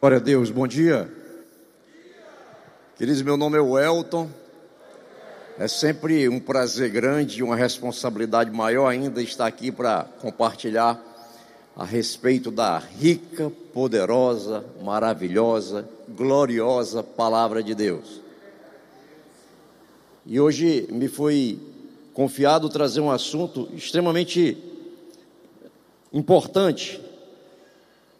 [0.00, 1.12] Glória a Deus, bom dia.
[2.96, 4.30] Queridos, meu nome é Welton.
[5.58, 10.98] É sempre um prazer grande e uma responsabilidade maior ainda estar aqui para compartilhar
[11.76, 18.22] a respeito da rica, poderosa, maravilhosa, gloriosa palavra de Deus.
[20.24, 21.60] E hoje me foi
[22.14, 24.56] confiado trazer um assunto extremamente
[26.10, 27.09] importante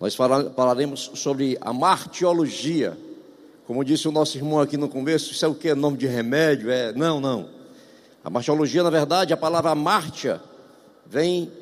[0.01, 2.97] nós falaremos sobre a martiologia.
[3.67, 5.75] Como disse o nosso irmão aqui no começo, isso é o que?
[5.75, 6.71] Nome de remédio?
[6.71, 7.51] É, não, não.
[8.25, 10.41] A martiologia, na verdade, a palavra martia
[11.05, 11.53] vem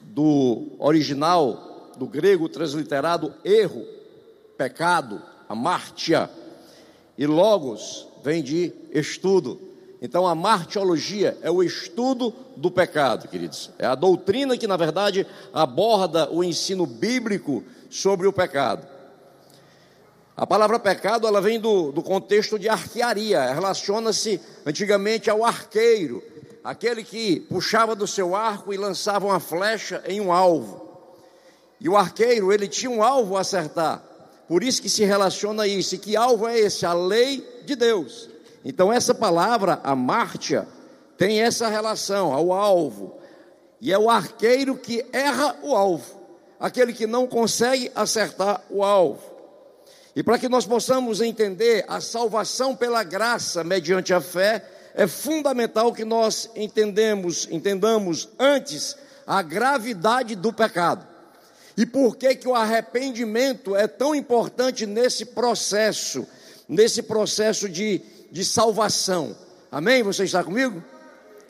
[0.00, 3.84] do original, do grego transliterado erro,
[4.56, 6.30] pecado, a martia.
[7.18, 9.60] E logos vem de estudo.
[10.04, 13.70] Então a martiologia é o estudo do pecado, queridos.
[13.78, 18.84] É a doutrina que, na verdade, aborda o ensino bíblico sobre o pecado.
[20.36, 26.20] A palavra pecado, ela vem do, do contexto de arquearia, relaciona-se antigamente ao arqueiro,
[26.64, 30.98] aquele que puxava do seu arco e lançava uma flecha em um alvo.
[31.80, 34.02] E o arqueiro, ele tinha um alvo a acertar.
[34.48, 35.94] Por isso que se relaciona a isso.
[35.94, 36.84] E que alvo é esse?
[36.84, 38.31] A lei de Deus.
[38.64, 40.66] Então, essa palavra, a Mártia,
[41.16, 43.18] tem essa relação ao alvo.
[43.80, 46.20] E é o arqueiro que erra o alvo,
[46.58, 49.32] aquele que não consegue acertar o alvo.
[50.14, 55.92] E para que nós possamos entender a salvação pela graça mediante a fé, é fundamental
[55.92, 61.06] que nós entendemos, entendamos antes a gravidade do pecado.
[61.76, 66.26] E por que que o arrependimento é tão importante nesse processo,
[66.72, 69.36] nesse processo de de salvação.
[69.70, 70.02] Amém?
[70.02, 70.82] Você está comigo?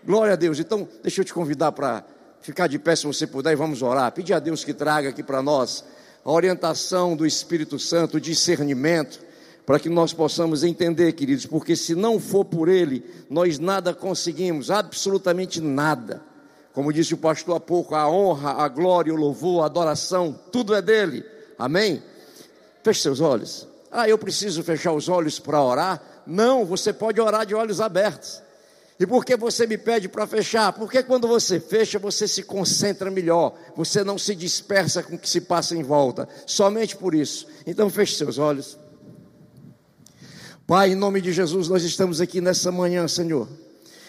[0.04, 0.58] Glória a Deus.
[0.58, 2.04] Então, deixa eu te convidar para
[2.40, 4.10] ficar de pé se você puder e vamos orar.
[4.10, 5.84] Pedir a Deus que traga aqui para nós
[6.24, 9.20] a orientação do Espírito Santo, o discernimento,
[9.64, 14.72] para que nós possamos entender, queridos, porque se não for por Ele, nós nada conseguimos,
[14.72, 16.20] absolutamente nada.
[16.72, 20.74] Como disse o pastor há pouco, a honra, a glória, o louvor, a adoração, tudo
[20.74, 21.24] é dele.
[21.56, 22.02] Amém?
[22.82, 23.71] Feche seus olhos.
[23.92, 26.02] Ah, eu preciso fechar os olhos para orar.
[26.26, 28.42] Não, você pode orar de olhos abertos.
[28.98, 30.72] E por que você me pede para fechar?
[30.72, 35.28] Porque quando você fecha, você se concentra melhor, você não se dispersa com o que
[35.28, 36.28] se passa em volta.
[36.46, 37.46] Somente por isso.
[37.66, 38.78] Então feche seus olhos.
[40.66, 43.48] Pai, em nome de Jesus, nós estamos aqui nessa manhã, Senhor.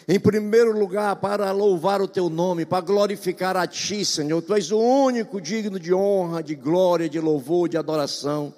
[0.08, 4.42] Em primeiro lugar, para louvar o teu nome, para glorificar a ti, Senhor.
[4.42, 8.54] Tu és o único digno de honra, de glória, de louvor, de adoração.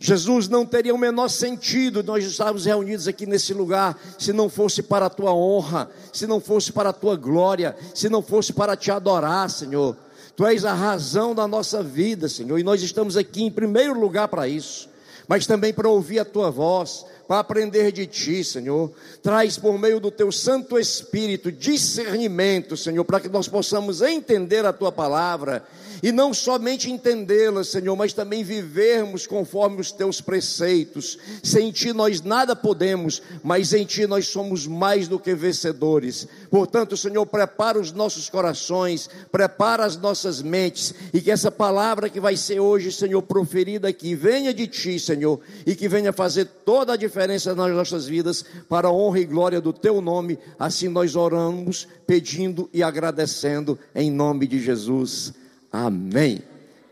[0.00, 4.82] Jesus não teria o menor sentido nós estarmos reunidos aqui nesse lugar se não fosse
[4.82, 8.76] para a tua honra, se não fosse para a tua glória, se não fosse para
[8.76, 9.96] te adorar, Senhor.
[10.34, 14.28] Tu és a razão da nossa vida, Senhor, e nós estamos aqui em primeiro lugar
[14.28, 14.88] para isso,
[15.28, 18.90] mas também para ouvir a tua voz, para aprender de ti, Senhor.
[19.22, 24.72] Traz por meio do teu Santo Espírito discernimento, Senhor, para que nós possamos entender a
[24.72, 25.64] tua palavra
[26.02, 31.16] e não somente entendê-la, Senhor, mas também vivermos conforme os teus preceitos.
[31.42, 36.26] Sem ti nós nada podemos, mas em ti nós somos mais do que vencedores.
[36.50, 42.18] Portanto, Senhor, prepara os nossos corações, prepara as nossas mentes e que essa palavra que
[42.18, 46.94] vai ser hoje, Senhor, proferida aqui, venha de ti, Senhor, e que venha fazer toda
[46.94, 50.38] a diferença nas nossas vidas para a honra e glória do teu nome.
[50.58, 55.41] Assim nós oramos, pedindo e agradecendo em nome de Jesus.
[55.72, 56.42] Amém.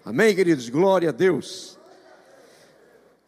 [0.02, 0.70] Amém, queridos?
[0.70, 1.78] Glória a Deus.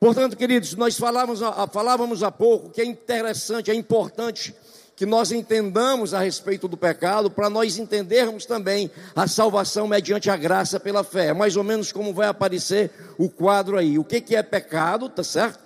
[0.00, 1.40] Portanto, queridos, nós falávamos,
[1.70, 4.54] falávamos há pouco que é interessante, é importante
[4.96, 10.36] que nós entendamos a respeito do pecado, para nós entendermos também a salvação mediante a
[10.36, 11.28] graça pela fé.
[11.28, 13.98] É mais ou menos como vai aparecer o quadro aí.
[13.98, 15.60] O que, que é pecado, tá certo?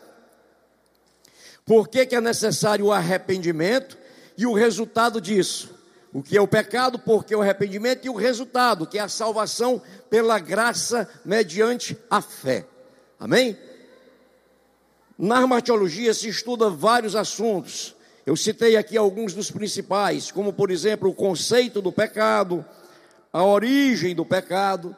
[1.64, 3.96] Por que, que é necessário o arrependimento
[4.36, 5.75] e o resultado disso?
[6.16, 9.08] O que é o pecado, porque é o arrependimento e o resultado, que é a
[9.08, 12.66] salvação pela graça mediante a fé.
[13.20, 13.54] Amém?
[15.18, 17.94] Na armatiologia se estuda vários assuntos.
[18.24, 22.64] Eu citei aqui alguns dos principais, como por exemplo o conceito do pecado,
[23.30, 24.96] a origem do pecado,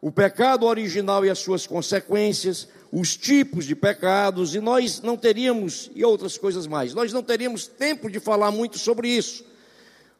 [0.00, 5.90] o pecado original e as suas consequências, os tipos de pecados, e nós não teríamos,
[5.94, 9.44] e outras coisas mais, nós não teríamos tempo de falar muito sobre isso.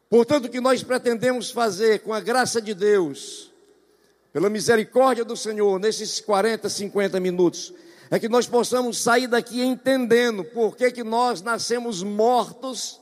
[0.09, 3.51] Portanto, o que nós pretendemos fazer com a graça de Deus,
[4.31, 7.73] pela misericórdia do Senhor, nesses 40, 50 minutos,
[8.09, 13.01] é que nós possamos sair daqui entendendo por que, que nós nascemos mortos,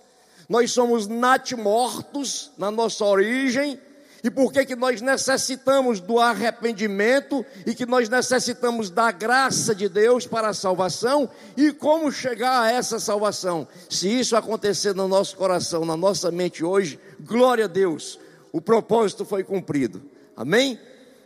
[0.49, 3.79] nós somos natimortos na nossa origem,
[4.25, 9.87] E por que, que nós necessitamos do arrependimento e que nós necessitamos da graça de
[9.87, 13.67] Deus para a salvação e como chegar a essa salvação?
[13.87, 18.19] Se isso acontecer no nosso coração, na nossa mente hoje, glória a Deus,
[18.51, 20.01] o propósito foi cumprido.
[20.35, 20.79] Amém?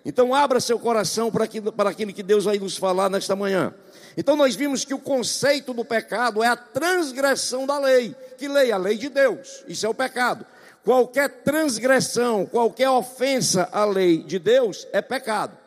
[0.04, 3.74] Então abra seu coração para aquilo, para aquilo que Deus vai nos falar nesta manhã.
[4.18, 8.14] Então nós vimos que o conceito do pecado é a transgressão da lei.
[8.38, 8.74] Que lei?
[8.74, 9.64] A lei de Deus.
[9.70, 10.46] Isso é o pecado.
[10.84, 15.58] Qualquer transgressão, qualquer ofensa à lei de Deus é pecado.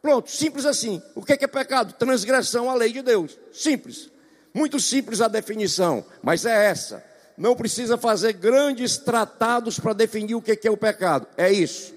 [0.00, 1.00] Pronto, simples assim.
[1.14, 1.94] O que é, pecado?
[1.94, 3.38] Transgressão à lei de Deus.
[3.52, 4.10] Simples.
[4.52, 7.02] Muito simples a definição, mas é essa.
[7.38, 11.26] Não precisa fazer grandes tratados para definir o que é o pecado.
[11.36, 11.94] É isso.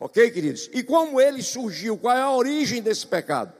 [0.00, 0.68] Ok, queridos?
[0.72, 1.96] E como ele surgiu?
[1.96, 3.52] Qual é a origem desse pecado?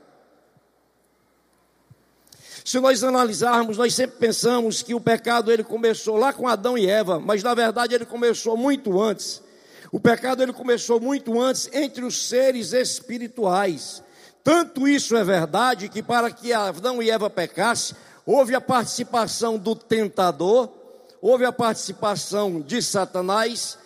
[2.67, 6.85] Se nós analisarmos, nós sempre pensamos que o pecado ele começou lá com Adão e
[6.85, 9.41] Eva, mas na verdade ele começou muito antes.
[9.89, 14.03] O pecado ele começou muito antes entre os seres espirituais.
[14.43, 19.73] Tanto isso é verdade que para que Adão e Eva pecassem, houve a participação do
[19.73, 20.69] tentador,
[21.21, 23.77] houve a participação de Satanás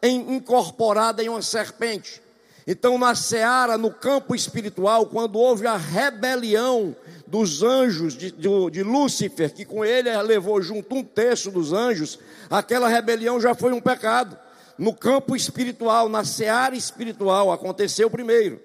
[0.00, 2.22] em, incorporada em uma serpente.
[2.70, 6.94] Então, na seara, no campo espiritual, quando houve a rebelião
[7.26, 12.18] dos anjos de, de, de, Lúcifer, que com ele levou junto um terço dos anjos,
[12.50, 14.36] aquela rebelião já foi um pecado.
[14.76, 18.60] No campo espiritual, na seara espiritual, aconteceu primeiro.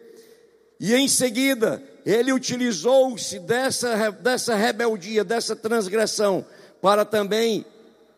[0.78, 6.46] E em seguida, ele utilizou-se dessa, dessa rebeldia, dessa transgressão,
[6.82, 7.66] para também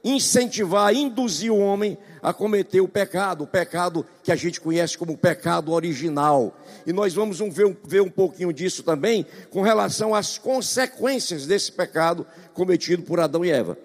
[0.03, 1.95] incentivar, induzir o homem
[2.25, 6.57] a cometer o pecado, o pecado que a gente conhece como pecado original.
[6.83, 12.25] E nós vamos ver, ver um pouquinho disso também com relação às consequências desse pecado
[12.51, 13.77] cometido por Adão e Eva.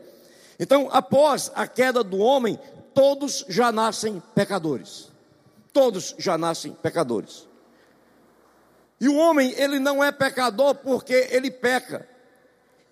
[0.58, 2.58] Então, após a queda do homem,
[2.94, 5.12] todos já nascem pecadores.
[5.70, 7.46] Todos já nascem pecadores.
[8.98, 12.08] E o homem, ele não é pecador porque ele peca.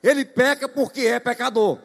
[0.03, 1.79] Ele peca porque é pecador.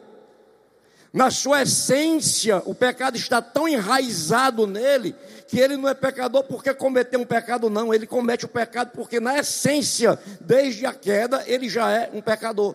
[1.14, 5.14] Na sua essência, o pecado está tão enraizado nele
[5.46, 7.94] que ele não é pecador porque cometeu um pecado, não.
[7.94, 12.74] Ele comete o pecado porque, na essência, desde a queda, ele já é um pecador.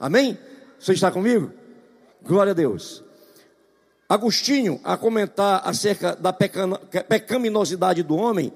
[0.00, 0.38] Amém?
[0.80, 1.52] Você está comigo?
[2.22, 3.04] Glória a Deus.
[4.08, 8.50] Agostinho, a comentar acerca da pecaminosidade do homem,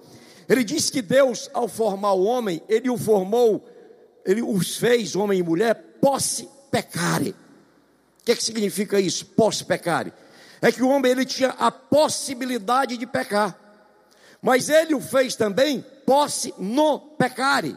[0.48, 3.68] ele diz que Deus, ao formar o homem, ele o formou,
[4.24, 7.34] ele os fez, homem e mulher, posse pecare
[8.28, 9.24] que, que significa isso?
[9.24, 10.12] Posse pecar.
[10.60, 13.58] É que o homem ele tinha a possibilidade de pecar.
[14.42, 17.76] Mas ele o fez também posse no pecare.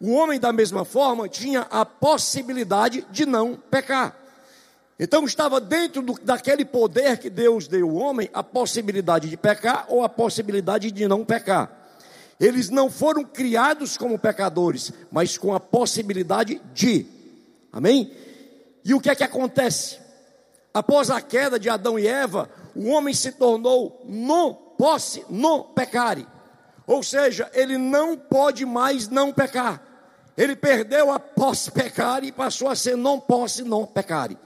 [0.00, 4.14] O homem, da mesma forma, tinha a possibilidade de não pecar.
[4.98, 9.86] Então estava dentro do, daquele poder que Deus deu ao homem a possibilidade de pecar
[9.88, 11.70] ou a possibilidade de não pecar.
[12.40, 17.06] Eles não foram criados como pecadores, mas com a possibilidade de.
[17.72, 18.10] Amém?
[18.86, 19.98] E o que é que acontece?
[20.72, 26.24] Após a queda de Adão e Eva, o homem se tornou no posse, no pecare.
[26.86, 29.82] Ou seja, ele não pode mais não pecar.
[30.38, 34.38] Ele perdeu a posse pecare e passou a ser não posse, não pecare.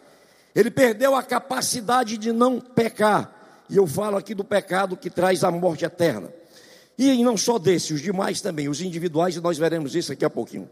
[0.55, 3.31] Ele perdeu a capacidade de não pecar.
[3.69, 6.33] E eu falo aqui do pecado que traz a morte eterna.
[6.97, 10.31] E não só desse, os demais também, os individuais, e nós veremos isso aqui a
[10.31, 10.71] pouquinho.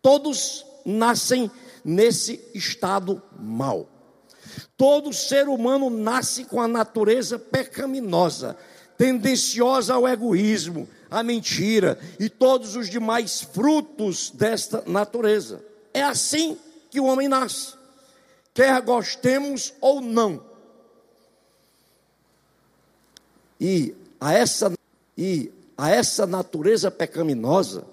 [0.00, 1.50] Todos nascem
[1.86, 3.88] nesse estado mal.
[4.76, 8.56] Todo ser humano nasce com a natureza pecaminosa,
[8.98, 15.64] tendenciosa ao egoísmo, à mentira e todos os demais frutos desta natureza.
[15.94, 16.58] É assim
[16.90, 17.74] que o homem nasce,
[18.52, 20.44] quer gostemos ou não.
[23.60, 24.72] E a essa,
[25.16, 27.86] e a essa natureza pecaminosa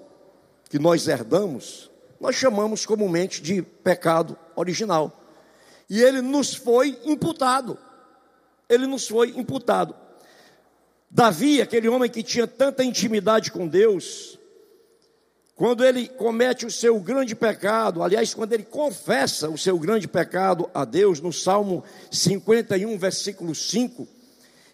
[0.68, 1.90] que nós herdamos,
[2.20, 5.20] nós chamamos comumente de pecado original.
[5.88, 7.78] E ele nos foi imputado.
[8.68, 9.94] Ele nos foi imputado.
[11.10, 14.38] Davi, aquele homem que tinha tanta intimidade com Deus,
[15.54, 20.68] quando ele comete o seu grande pecado, aliás, quando ele confessa o seu grande pecado
[20.74, 24.08] a Deus, no Salmo 51, versículo 5,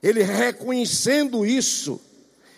[0.02, 2.00] ele reconhecendo isso,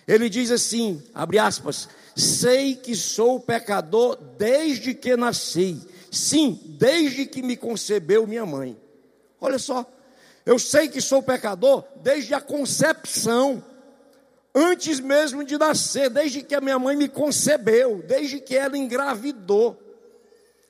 [0.07, 5.81] ele diz assim, abre aspas, Sei que sou pecador desde que nasci.
[6.11, 8.79] Sim, desde que me concebeu minha mãe.
[9.41, 9.91] Olha só,
[10.45, 13.65] eu sei que sou pecador desde a concepção,
[14.55, 19.81] antes mesmo de nascer, desde que a minha mãe me concebeu, desde que ela engravidou.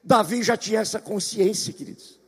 [0.05, 2.21] Davi já tinha essa consciência, queridos.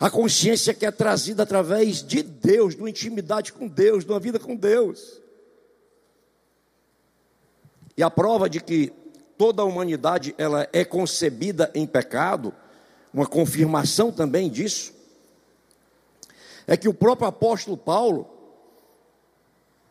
[0.00, 4.18] A consciência que é trazida através de Deus, de uma intimidade com Deus, de uma
[4.18, 5.22] vida com Deus.
[7.96, 8.92] E a prova de que
[9.38, 12.52] toda a humanidade ela é concebida em pecado,
[13.12, 14.92] uma confirmação também disso,
[16.66, 18.28] é que o próprio apóstolo Paulo,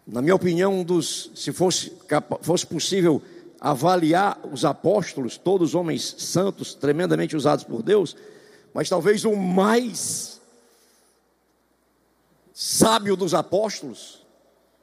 [0.05, 1.93] na minha opinião, um dos, se fosse,
[2.41, 3.21] fosse possível
[3.59, 8.15] avaliar os apóstolos, todos homens santos, tremendamente usados por Deus,
[8.73, 10.41] mas talvez o mais
[12.53, 14.25] sábio dos apóstolos,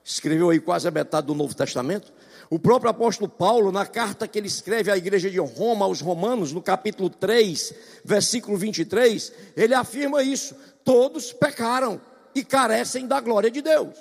[0.03, 2.13] escreveu aí quase a metade do Novo Testamento,
[2.51, 6.53] o próprio apóstolo Paulo, na carta que ele escreve à igreja de Roma, aos Romanos,
[6.53, 7.73] no capítulo 3,
[8.05, 12.01] versículo 23, ele afirma isso: todos pecaram
[12.35, 13.97] e carecem da glória de Deus.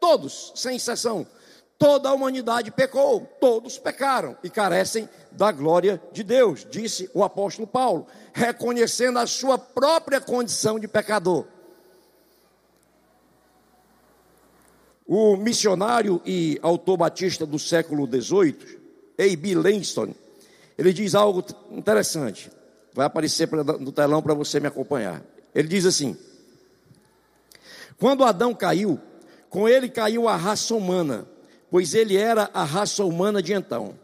[0.00, 1.24] Todos, sem exceção.
[1.78, 7.66] Toda a humanidade pecou, todos pecaram e carecem da glória de Deus, disse o apóstolo
[7.66, 11.46] Paulo, reconhecendo a sua própria condição de pecador.
[15.06, 18.78] O missionário e autor batista do século XVIII,
[19.18, 19.54] A.B.
[19.54, 20.14] Langston,
[20.78, 22.50] ele diz algo interessante.
[22.94, 25.22] Vai aparecer no telão para você me acompanhar.
[25.54, 26.16] Ele diz assim:
[27.98, 28.98] Quando Adão caiu,
[29.50, 31.26] com ele caiu a raça humana,
[31.70, 33.94] pois ele era a raça humana de então.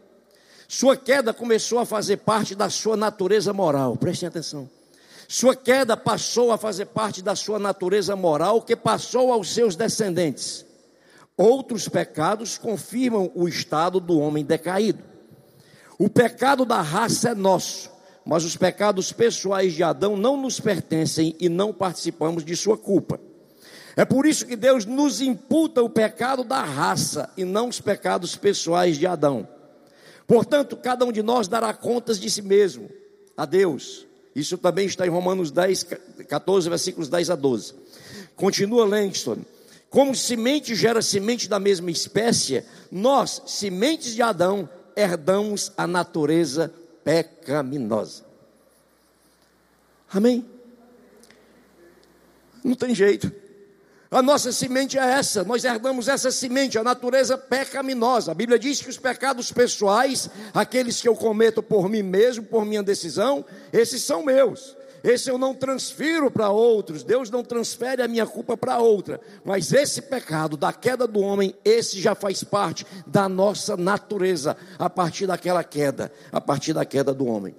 [0.67, 3.97] Sua queda começou a fazer parte da sua natureza moral.
[3.97, 4.69] Prestem atenção.
[5.27, 10.65] Sua queda passou a fazer parte da sua natureza moral, que passou aos seus descendentes.
[11.41, 15.03] Outros pecados confirmam o estado do homem decaído.
[15.97, 17.89] O pecado da raça é nosso,
[18.23, 23.19] mas os pecados pessoais de Adão não nos pertencem e não participamos de sua culpa.
[23.95, 28.35] É por isso que Deus nos imputa o pecado da raça e não os pecados
[28.35, 29.47] pessoais de Adão.
[30.27, 32.87] Portanto, cada um de nós dará contas de si mesmo
[33.35, 34.05] a Deus.
[34.35, 35.87] Isso também está em Romanos 10,
[36.29, 37.73] 14, versículos 10 a 12.
[38.35, 39.39] Continua Langston.
[39.91, 48.23] Como semente gera semente da mesma espécie, nós, sementes de Adão, herdamos a natureza pecaminosa.
[50.09, 50.45] Amém?
[52.63, 53.29] Não tem jeito.
[54.09, 58.31] A nossa semente é essa, nós herdamos essa semente, a natureza pecaminosa.
[58.31, 62.63] A Bíblia diz que os pecados pessoais, aqueles que eu cometo por mim mesmo, por
[62.65, 63.43] minha decisão,
[63.73, 64.77] esses são meus.
[65.03, 69.73] Esse eu não transfiro para outros, Deus não transfere a minha culpa para outra, mas
[69.73, 75.25] esse pecado da queda do homem, esse já faz parte da nossa natureza, a partir
[75.25, 77.55] daquela queda, a partir da queda do homem.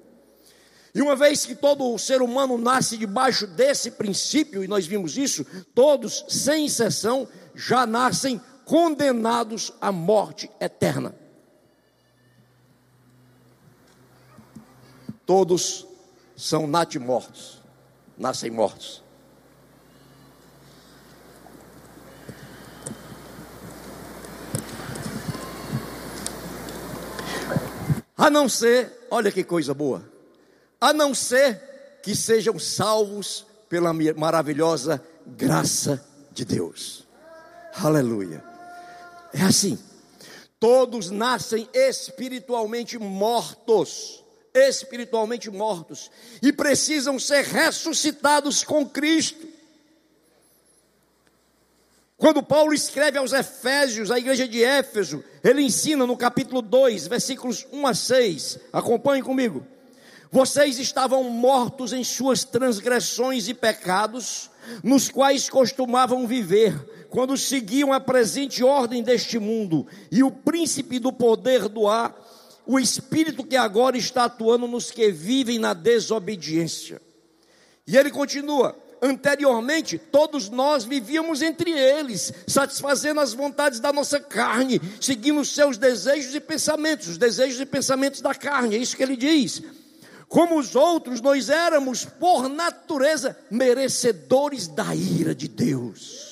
[0.94, 5.44] E uma vez que todo ser humano nasce debaixo desse princípio, e nós vimos isso,
[5.75, 11.14] todos, sem exceção, já nascem condenados à morte eterna.
[15.26, 15.87] Todos
[16.42, 17.62] são natimortos,
[18.18, 19.00] nascem mortos.
[28.16, 30.02] A não ser, olha que coisa boa,
[30.80, 37.06] a não ser que sejam salvos pela maravilhosa graça de Deus.
[37.72, 38.42] Aleluia.
[39.32, 39.78] É assim.
[40.58, 44.22] Todos nascem espiritualmente mortos
[44.54, 46.11] espiritualmente mortos
[46.42, 49.47] e precisam ser ressuscitados com Cristo.
[52.16, 57.66] Quando Paulo escreve aos Efésios, à igreja de Éfeso, ele ensina no capítulo 2, versículos
[57.73, 58.59] 1 a 6.
[58.73, 59.66] Acompanhe comigo.
[60.30, 64.50] Vocês estavam mortos em suas transgressões e pecados,
[64.82, 71.12] nos quais costumavam viver, quando seguiam a presente ordem deste mundo e o príncipe do
[71.12, 72.16] poder do ar
[72.66, 77.00] o espírito que agora está atuando nos que vivem na desobediência.
[77.87, 84.81] E ele continua: anteriormente, todos nós vivíamos entre eles, satisfazendo as vontades da nossa carne,
[85.00, 89.02] seguindo os seus desejos e pensamentos, os desejos e pensamentos da carne, é isso que
[89.02, 89.62] ele diz.
[90.28, 96.31] Como os outros, nós éramos, por natureza, merecedores da ira de Deus.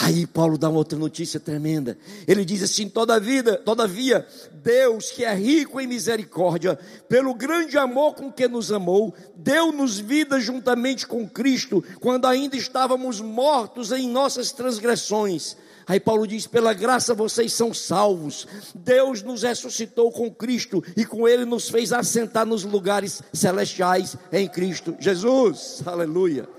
[0.00, 1.98] Aí Paulo dá uma outra notícia tremenda.
[2.26, 4.24] Ele diz assim: toda vida, todavia,
[4.62, 6.78] Deus, que é rico em misericórdia,
[7.08, 13.20] pelo grande amor com que nos amou, deu-nos vida juntamente com Cristo, quando ainda estávamos
[13.20, 15.56] mortos em nossas transgressões.
[15.84, 18.46] Aí Paulo diz: pela graça vocês são salvos.
[18.76, 24.46] Deus nos ressuscitou com Cristo e com Ele nos fez assentar nos lugares celestiais em
[24.46, 25.82] Cristo Jesus.
[25.84, 26.57] Aleluia.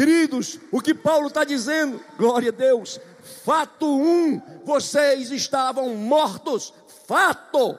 [0.00, 2.98] Queridos, o que Paulo está dizendo, glória a Deus,
[3.44, 6.72] fato um, vocês estavam mortos,
[7.06, 7.78] fato.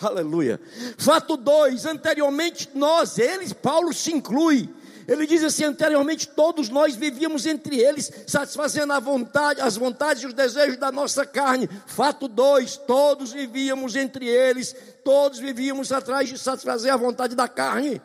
[0.00, 0.58] Aleluia.
[0.96, 4.70] Fato 2: anteriormente nós, eles, Paulo se inclui.
[5.06, 10.26] Ele diz assim: anteriormente todos nós vivíamos entre eles, satisfazendo a vontade, as vontades e
[10.28, 11.68] os desejos da nossa carne.
[11.86, 18.00] Fato 2: todos vivíamos entre eles, todos vivíamos atrás de satisfazer a vontade da carne.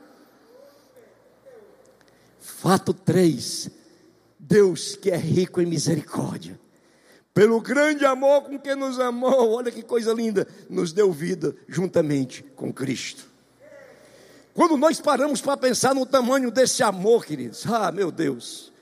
[2.39, 3.69] Fato 3:
[4.39, 6.59] Deus que é rico em misericórdia
[7.39, 12.43] pelo grande amor com que nos amou, olha que coisa linda, nos deu vida juntamente
[12.55, 13.23] com Cristo.
[14.53, 18.73] Quando nós paramos para pensar no tamanho desse amor, queridos, ah, meu Deus,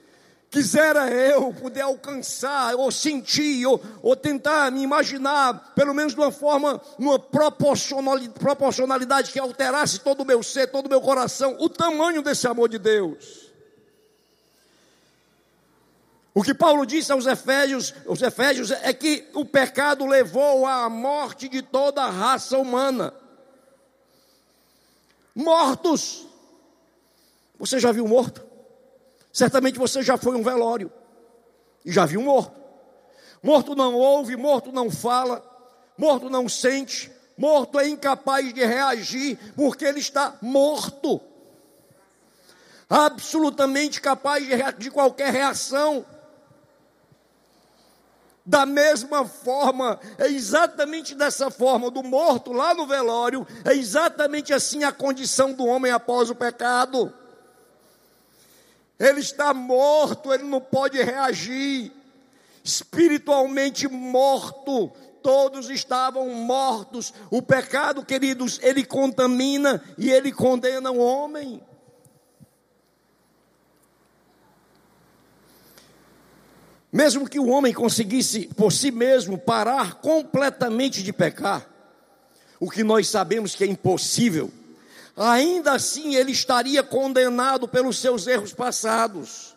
[0.49, 6.31] quisera eu poder alcançar, ou sentir, ou, ou tentar me imaginar, pelo menos de uma
[6.31, 11.69] forma, uma proporcionalidade, proporcionalidade que alterasse todo o meu ser, todo o meu coração, o
[11.69, 13.46] tamanho desse amor de Deus.
[16.37, 21.49] O que Paulo disse aos Efésios, aos Efésios é que o pecado levou à morte
[21.49, 23.11] de toda a raça humana.
[25.33, 26.27] Mortos.
[27.57, 28.45] Você já viu morto?
[29.33, 30.91] Certamente você já foi um velório
[31.83, 32.55] e já viu morto.
[33.41, 35.43] Morto não ouve, morto não fala,
[35.97, 41.19] morto não sente, morto é incapaz de reagir porque ele está morto.
[42.87, 46.05] Absolutamente capaz de, de qualquer reação.
[48.47, 54.85] Da mesma forma, é exatamente dessa forma, do morto lá no velório, é exatamente assim
[54.85, 57.13] a condição do homem após o pecado.
[58.97, 61.91] Ele está morto, ele não pode reagir,
[62.63, 67.13] espiritualmente morto, todos estavam mortos.
[67.29, 71.61] O pecado, queridos, ele contamina e ele condena o homem.
[76.97, 81.69] Mesmo que o homem conseguisse por si mesmo parar completamente de pecar,
[82.59, 84.51] o que nós sabemos que é impossível,
[85.15, 89.55] ainda assim ele estaria condenado pelos seus erros passados.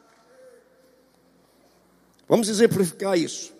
[2.28, 3.54] Vamos exemplificar isso.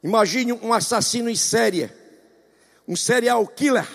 [0.00, 1.90] Imagine um assassino em série,
[2.86, 3.88] um serial killer,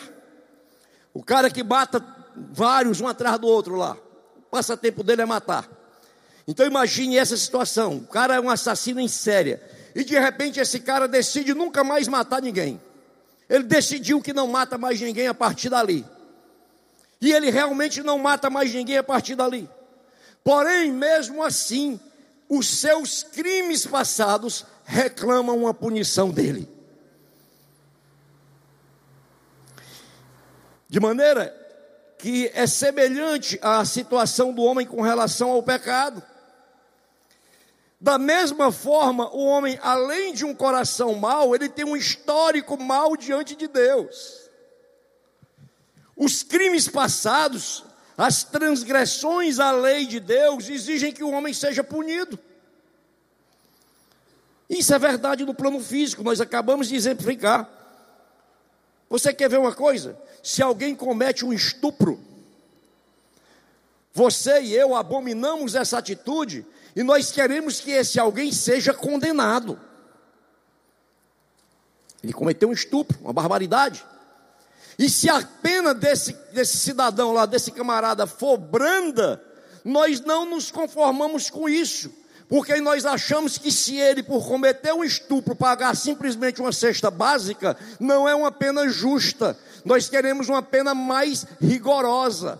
[1.14, 2.06] o cara que mata
[2.52, 3.98] vários um atrás do outro lá.
[4.36, 5.77] O passatempo dele é matar.
[6.48, 9.60] Então imagine essa situação: o cara é um assassino em série,
[9.94, 12.80] e de repente esse cara decide nunca mais matar ninguém.
[13.50, 16.06] Ele decidiu que não mata mais ninguém a partir dali.
[17.20, 19.70] E ele realmente não mata mais ninguém a partir dali.
[20.44, 22.00] Porém, mesmo assim,
[22.48, 26.70] os seus crimes passados reclamam uma punição dele.
[30.90, 31.54] De maneira
[32.18, 36.24] que é semelhante à situação do homem com relação ao pecado.
[38.00, 43.18] Da mesma forma, o homem, além de um coração mau, ele tem um histórico mau
[43.18, 44.48] diante de Deus.
[46.16, 47.84] Os crimes passados,
[48.16, 52.38] as transgressões à lei de Deus exigem que o homem seja punido.
[54.70, 57.68] Isso é verdade no plano físico, nós acabamos de exemplificar.
[59.10, 60.20] Você quer ver uma coisa?
[60.44, 62.20] Se alguém comete um estupro,
[64.14, 66.66] você e eu abominamos essa atitude,
[66.98, 69.80] e nós queremos que esse alguém seja condenado.
[72.24, 74.04] Ele cometeu um estupro, uma barbaridade.
[74.98, 79.40] E se a pena desse, desse cidadão lá, desse camarada, for branda,
[79.86, 82.12] nós não nos conformamos com isso.
[82.50, 87.78] Porque nós achamos que se ele, por cometer um estupro, pagar simplesmente uma cesta básica,
[88.00, 89.56] não é uma pena justa.
[89.86, 92.60] Nós queremos uma pena mais rigorosa.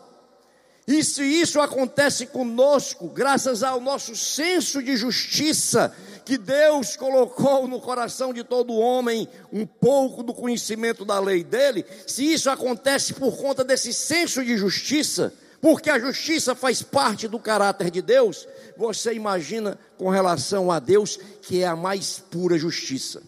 [0.88, 7.82] E se isso acontece conosco, graças ao nosso senso de justiça, que Deus colocou no
[7.82, 13.36] coração de todo homem um pouco do conhecimento da lei dele, se isso acontece por
[13.36, 18.48] conta desse senso de justiça, porque a justiça faz parte do caráter de Deus,
[18.78, 23.22] você imagina com relação a Deus, que é a mais pura justiça.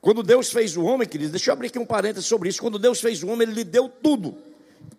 [0.00, 2.60] Quando Deus fez o homem, querido, deixa eu abrir aqui um parênteses sobre isso.
[2.60, 4.45] Quando Deus fez o homem, Ele lhe deu tudo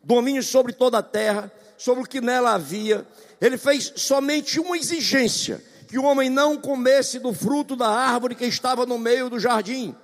[0.04, 3.06] domínio sobre toda a terra, sobre o que nela havia.
[3.40, 8.46] Ele fez somente uma exigência: que o homem não comesse do fruto da árvore que
[8.46, 9.96] estava no meio do jardim.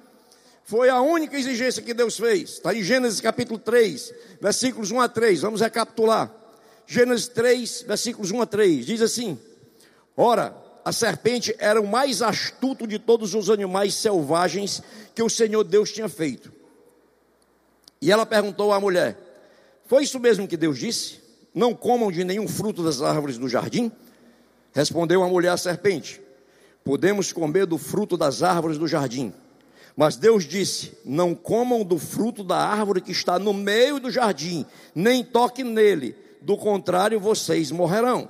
[0.65, 2.51] Foi a única exigência que Deus fez.
[2.51, 5.41] Está em Gênesis capítulo 3, versículos 1 a 3.
[5.41, 6.31] Vamos recapitular.
[6.87, 8.85] Gênesis 3, versículos 1 a 3.
[8.85, 9.37] Diz assim:
[10.15, 14.81] Ora, a serpente era o mais astuto de todos os animais selvagens
[15.13, 16.51] que o Senhor Deus tinha feito.
[18.01, 19.17] E ela perguntou à mulher:
[19.85, 21.19] foi isso mesmo que Deus disse?
[21.53, 23.91] Não comam de nenhum fruto das árvores do jardim?
[24.73, 26.21] Respondeu a mulher à serpente:
[26.83, 29.33] Podemos comer do fruto das árvores do jardim,
[29.95, 34.65] Mas Deus disse: Não comam do fruto da árvore que está no meio do jardim,
[34.95, 38.29] nem toquem nele, do contrário vocês morrerão.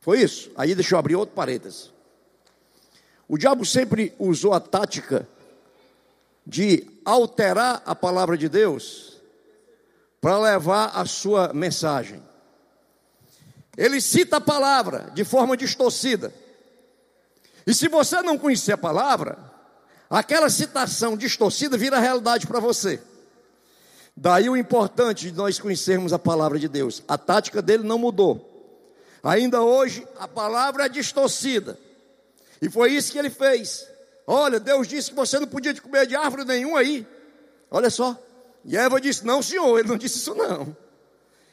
[0.00, 0.50] Foi isso.
[0.56, 1.92] Aí deixa eu abrir outro parênteses.
[3.28, 5.28] O diabo sempre usou a tática
[6.46, 9.20] de alterar a palavra de Deus
[10.20, 12.22] para levar a sua mensagem.
[13.76, 16.32] Ele cita a palavra de forma distorcida.
[17.66, 19.38] E se você não conhecer a palavra,
[20.08, 23.00] aquela citação distorcida vira realidade para você.
[24.16, 27.02] Daí o importante de nós conhecermos a palavra de Deus.
[27.08, 28.46] A tática dele não mudou.
[29.22, 31.78] Ainda hoje a palavra é distorcida.
[32.60, 33.86] E foi isso que ele fez.
[34.32, 37.04] Olha, Deus disse que você não podia comer de árvore nenhuma aí.
[37.68, 38.16] Olha só.
[38.64, 40.76] E Eva disse: Não, senhor, ele não disse isso não.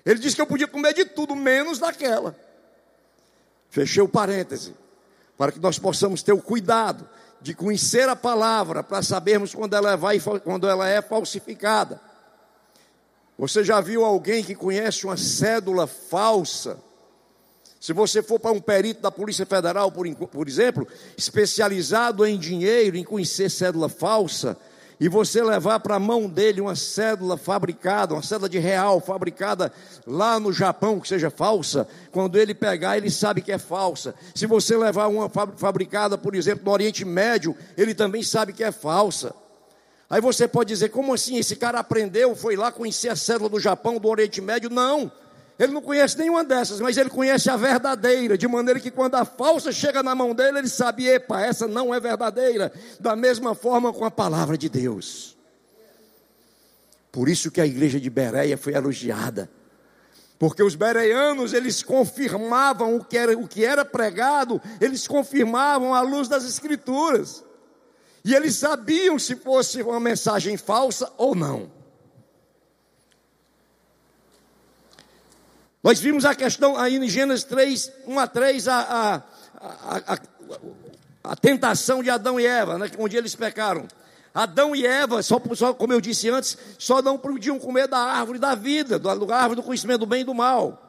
[0.05, 2.35] Ele disse que eu podia comer de tudo, menos daquela.
[3.67, 4.75] Fechei o parêntese.
[5.35, 7.09] Para que nós possamos ter o cuidado
[7.41, 11.99] de conhecer a palavra, para sabermos quando ela, vai, quando ela é falsificada.
[13.39, 16.77] Você já viu alguém que conhece uma cédula falsa?
[17.79, 22.97] Se você for para um perito da Polícia Federal, por, por exemplo, especializado em dinheiro,
[22.97, 24.57] em conhecer cédula falsa,
[24.99, 29.71] e você levar para a mão dele uma cédula fabricada, uma cédula de real fabricada
[30.07, 34.15] lá no Japão, que seja falsa, quando ele pegar, ele sabe que é falsa.
[34.33, 38.71] Se você levar uma fabricada, por exemplo, no Oriente Médio, ele também sabe que é
[38.71, 39.35] falsa.
[40.09, 41.37] Aí você pode dizer, como assim?
[41.37, 44.69] Esse cara aprendeu, foi lá conhecer a cédula do Japão, do Oriente Médio?
[44.69, 45.11] Não.
[45.59, 49.25] Ele não conhece nenhuma dessas, mas ele conhece a verdadeira, de maneira que quando a
[49.25, 52.71] falsa chega na mão dele, ele sabe, epa, essa não é verdadeira.
[52.99, 55.35] Da mesma forma com a palavra de Deus.
[57.11, 59.49] Por isso que a igreja de Bereia foi elogiada.
[60.37, 66.01] Porque os bereanos, eles confirmavam o que, era, o que era pregado, eles confirmavam à
[66.01, 67.43] luz das escrituras.
[68.23, 71.71] E eles sabiam se fosse uma mensagem falsa ou não.
[75.83, 80.19] Nós vimos a questão aí em Gênesis 3, 1 a 3, a, a, a,
[81.23, 83.87] a tentação de Adão e Eva, né, onde eles pecaram.
[84.33, 88.37] Adão e Eva, só, só, como eu disse antes, só não podiam comer da árvore
[88.37, 90.83] da vida, da árvore do conhecimento do bem e do mal.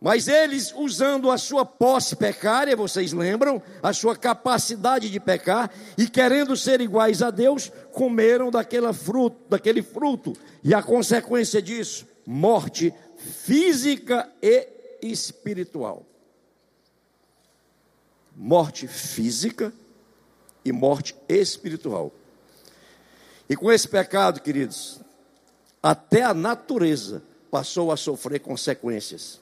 [0.00, 6.06] Mas eles, usando a sua posse pecária, vocês lembram, a sua capacidade de pecar, e
[6.08, 10.34] querendo ser iguais a Deus, comeram daquele fruto, daquele fruto.
[10.62, 12.92] E a consequência disso, morte
[13.24, 14.68] física e
[15.02, 16.04] espiritual.
[18.36, 19.72] Morte física
[20.64, 22.12] e morte espiritual.
[23.48, 25.00] E com esse pecado, queridos,
[25.82, 29.40] até a natureza passou a sofrer consequências.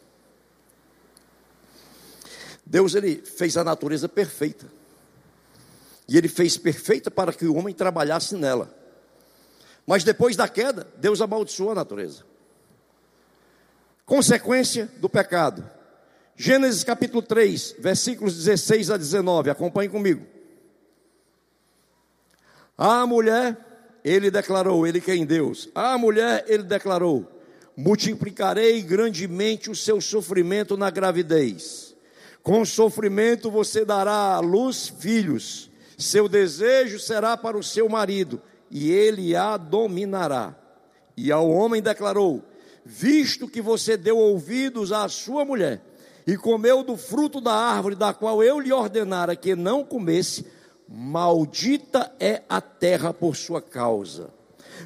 [2.65, 4.67] Deus ele fez a natureza perfeita.
[6.09, 8.75] E ele fez perfeita para que o homem trabalhasse nela.
[9.87, 12.32] Mas depois da queda, Deus amaldiçoou a natureza.
[14.05, 15.65] Consequência do pecado.
[16.37, 19.51] Gênesis capítulo 3, versículos 16 a 19.
[19.51, 20.27] Acompanhe comigo.
[22.77, 23.57] A mulher,
[24.05, 25.69] ele declarou, ele que é Deus.
[25.75, 27.31] A mulher, ele declarou:
[27.77, 31.95] multiplicarei grandemente o seu sofrimento na gravidez.
[32.43, 35.71] Com sofrimento você dará à luz filhos.
[35.97, 40.57] Seu desejo será para o seu marido, e ele a dominará.
[41.17, 42.43] E ao homem declarou:
[42.85, 45.81] visto que você deu ouvidos à sua mulher
[46.27, 50.47] e comeu do fruto da árvore da qual eu lhe ordenara que não comesse,
[50.89, 54.31] maldita é a terra por sua causa.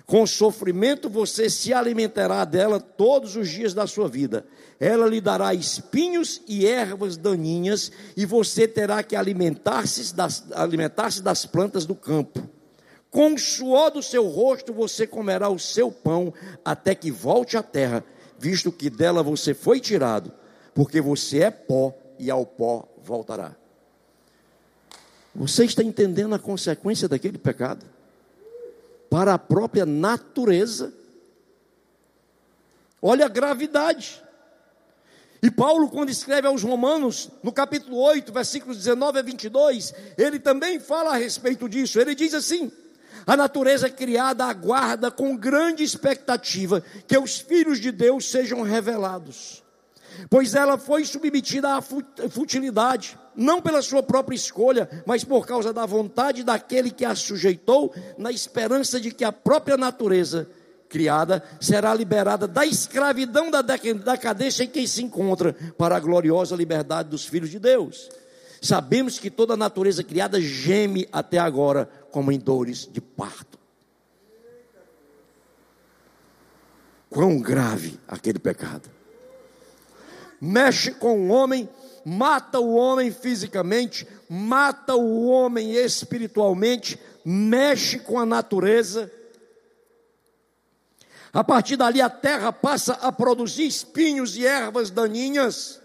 [0.05, 4.47] Com sofrimento você se alimentará dela todos os dias da sua vida.
[4.79, 11.47] Ela lhe dará espinhos e ervas daninhas, e você terá que alimentar-se das, alimentar das
[11.47, 12.56] plantas do campo.
[13.17, 17.63] Com o suor do seu rosto você comerá o seu pão até que volte à
[17.63, 18.05] terra,
[18.39, 20.31] visto que dela você foi tirado,
[20.75, 23.57] porque você é pó e ao pó voltará.
[25.35, 27.87] Você está entendendo a consequência daquele pecado?
[29.09, 30.93] Para a própria natureza.
[33.01, 34.23] Olha a gravidade.
[35.43, 40.79] E Paulo, quando escreve aos Romanos, no capítulo 8, versículos 19 a 22, ele também
[40.79, 41.99] fala a respeito disso.
[41.99, 42.71] Ele diz assim:
[43.27, 49.65] a natureza criada aguarda com grande expectativa que os filhos de Deus sejam revelados.
[50.31, 55.85] Pois ela foi submetida à futilidade, não pela sua própria escolha, mas por causa da
[55.85, 60.49] vontade daquele que a sujeitou, na esperança de que a própria natureza
[60.89, 67.11] criada será liberada da escravidão da decadência em que se encontra, para a gloriosa liberdade
[67.11, 68.09] dos filhos de Deus.
[68.61, 73.59] sabemos que toda a natureza criada geme até agora, como em dores de parto.
[77.11, 78.89] Quão grave aquele pecado.
[80.41, 81.69] Mexe com o homem,
[82.07, 89.13] mata o homem fisicamente, mata o homem espiritualmente, mexe com a natureza.
[91.35, 95.83] A partir dali a terra passa a produzir espinhos e ervas daninhas.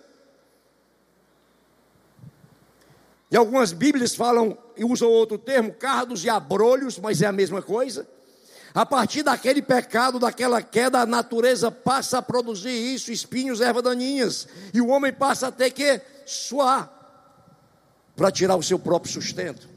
[3.29, 7.61] E algumas Bíblias falam e usam outro termo, cardos e abrolhos, mas é a mesma
[7.61, 8.07] coisa.
[8.73, 14.47] A partir daquele pecado, daquela queda, a natureza passa a produzir isso, espinhos, ervas daninhas.
[14.73, 16.91] E o homem passa a ter que suar
[18.15, 19.69] para tirar o seu próprio sustento.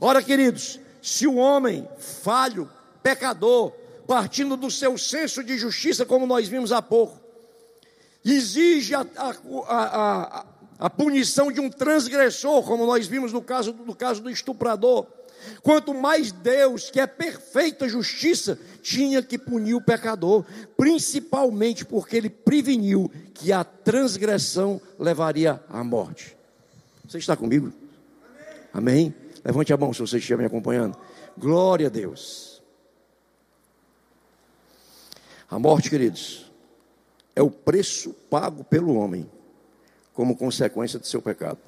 [0.00, 2.70] Ora, queridos, se o homem falho,
[3.02, 3.72] pecador,
[4.08, 7.20] partindo do seu senso de justiça, como nós vimos há pouco,
[8.24, 9.34] exige a, a,
[9.68, 10.46] a,
[10.78, 15.06] a, punição de um transgressor, como nós vimos no caso, no caso do estuprador.
[15.62, 20.44] Quanto mais Deus, que é perfeita justiça, tinha que punir o pecador,
[20.76, 26.36] principalmente porque ele preveniu que a transgressão levaria à morte.
[27.06, 27.72] Você está comigo?
[28.72, 29.12] Amém?
[29.12, 29.14] Amém?
[29.44, 30.96] Levante a mão se você estiver me acompanhando.
[31.36, 32.62] Glória a Deus.
[35.50, 36.50] A morte, queridos,
[37.36, 39.30] é o preço pago pelo homem
[40.14, 41.58] como consequência do seu pecado.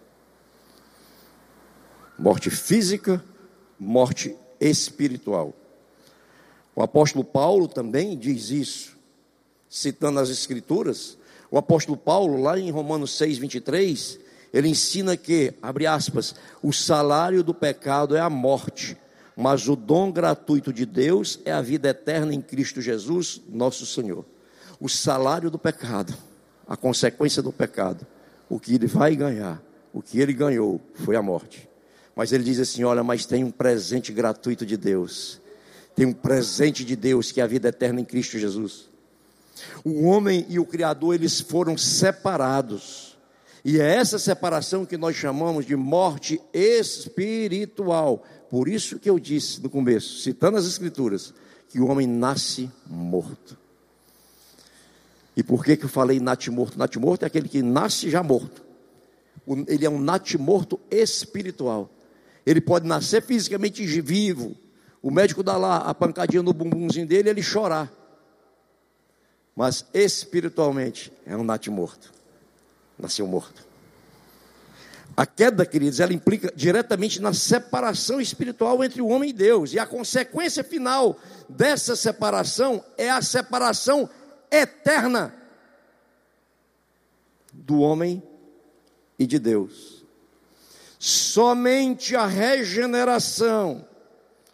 [2.18, 3.22] Morte física,
[3.78, 5.52] morte espiritual.
[6.74, 8.96] O apóstolo Paulo também diz isso,
[9.68, 11.18] citando as Escrituras.
[11.50, 14.18] O apóstolo Paulo, lá em Romanos 6, 23,
[14.52, 18.96] ele ensina que, abre aspas, o salário do pecado é a morte,
[19.36, 24.24] mas o dom gratuito de Deus é a vida eterna em Cristo Jesus, nosso Senhor.
[24.80, 26.14] O salário do pecado,
[26.66, 28.06] a consequência do pecado,
[28.48, 31.68] o que ele vai ganhar, o que ele ganhou foi a morte.
[32.14, 35.40] Mas ele diz assim: olha, mas tem um presente gratuito de Deus.
[35.94, 38.88] Tem um presente de Deus que é a vida eterna em Cristo Jesus.
[39.84, 43.16] O homem e o Criador, eles foram separados.
[43.64, 48.24] E é essa separação que nós chamamos de morte espiritual.
[48.48, 51.34] Por isso que eu disse no começo, citando as Escrituras,
[51.68, 53.58] que o homem nasce morto.
[55.36, 56.78] E por que, que eu falei natimorto?
[56.78, 58.64] Natimorto é aquele que nasce já morto.
[59.68, 61.90] Ele é um natimorto espiritual.
[62.44, 64.56] Ele pode nascer fisicamente vivo.
[65.02, 67.92] O médico dá lá a pancadinha no bumbumzinho dele e ele chorar.
[69.54, 72.12] Mas espiritualmente é um nat morto.
[72.98, 73.66] Nasceu morto.
[75.16, 79.72] A queda, queridos, ela implica diretamente na separação espiritual entre o homem e Deus.
[79.72, 81.18] E a consequência final
[81.48, 84.08] dessa separação é a separação
[84.50, 85.34] eterna
[87.52, 88.22] do homem
[89.18, 90.04] e de Deus.
[90.98, 93.86] Somente a regeneração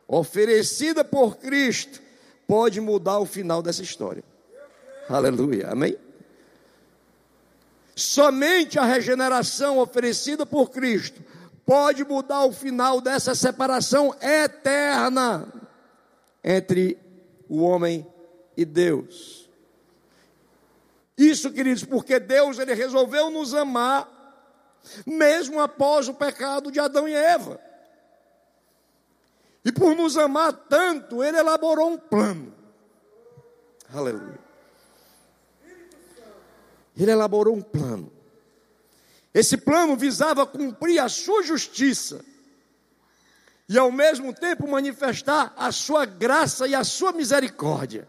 [0.07, 2.00] oferecida por Cristo
[2.46, 4.22] pode mudar o final dessa história.
[5.09, 5.96] Aleluia, amém?
[7.94, 11.22] Somente a regeneração oferecida por Cristo
[11.64, 15.52] pode mudar o final dessa separação eterna
[16.42, 16.98] entre
[17.48, 18.07] o homem
[18.57, 19.41] e Deus.
[21.16, 24.09] Isso, queridos, porque Deus ele resolveu nos amar
[25.07, 27.61] mesmo após o pecado de Adão e Eva.
[29.64, 32.53] E por nos amar tanto, ele elaborou um plano.
[33.94, 34.40] Aleluia.
[36.96, 38.12] Ele elaborou um plano.
[39.33, 42.25] Esse plano visava cumprir a sua justiça
[43.68, 48.07] e ao mesmo tempo manifestar a sua graça e a sua misericórdia.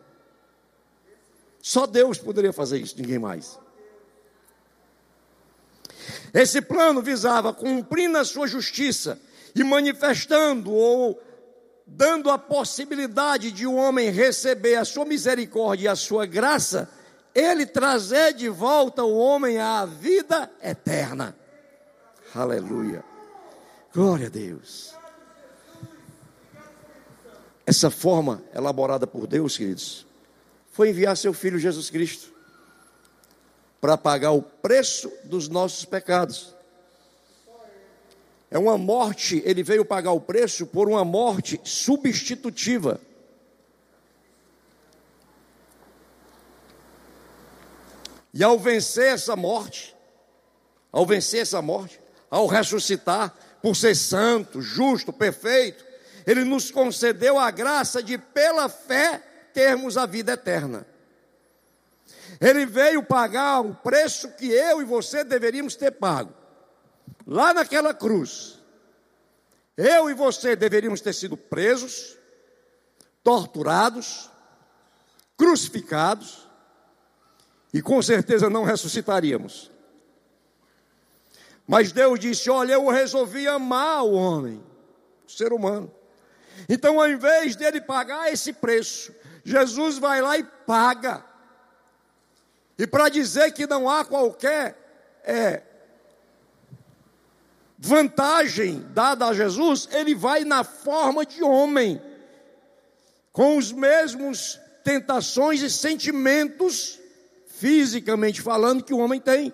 [1.63, 3.57] Só Deus poderia fazer isso, ninguém mais.
[6.33, 9.17] Esse plano visava cumprindo a sua justiça
[9.55, 11.17] e manifestando ou
[11.87, 16.89] dando a possibilidade de o um homem receber a sua misericórdia e a sua graça,
[17.33, 21.33] ele trazer de volta o homem à vida eterna.
[22.35, 23.05] Aleluia.
[23.93, 24.93] Glória a Deus.
[27.65, 30.05] Essa forma elaborada por Deus, queridos,
[30.73, 32.33] foi enviar seu filho Jesus Cristo
[33.79, 36.53] para pagar o preço dos nossos pecados.
[38.49, 42.99] É uma morte, ele veio pagar o preço por uma morte substitutiva.
[48.33, 49.95] E ao vencer essa morte,
[50.91, 51.99] ao vencer essa morte,
[52.31, 53.31] ao ressuscitar,
[53.61, 55.85] por ser santo, justo, perfeito,
[56.25, 59.21] ele nos concedeu a graça de, pela fé,
[59.53, 60.85] termos a vida eterna.
[62.41, 66.33] Ele veio pagar o preço que eu e você deveríamos ter pago.
[67.25, 68.59] Lá naquela cruz,
[69.77, 72.17] eu e você deveríamos ter sido presos,
[73.23, 74.29] torturados,
[75.37, 76.47] crucificados,
[77.73, 79.71] e com certeza não ressuscitaríamos.
[81.67, 84.63] Mas Deus disse: Olha, eu resolvi amar o homem,
[85.25, 85.91] o ser humano.
[86.69, 91.23] Então, ao invés dele pagar esse preço, Jesus vai lá e paga.
[92.77, 94.77] E para dizer que não há qualquer
[95.23, 95.61] é,
[97.77, 102.01] vantagem dada a Jesus, ele vai na forma de homem,
[103.31, 106.99] com os mesmos tentações e sentimentos,
[107.47, 109.53] fisicamente falando, que o homem tem.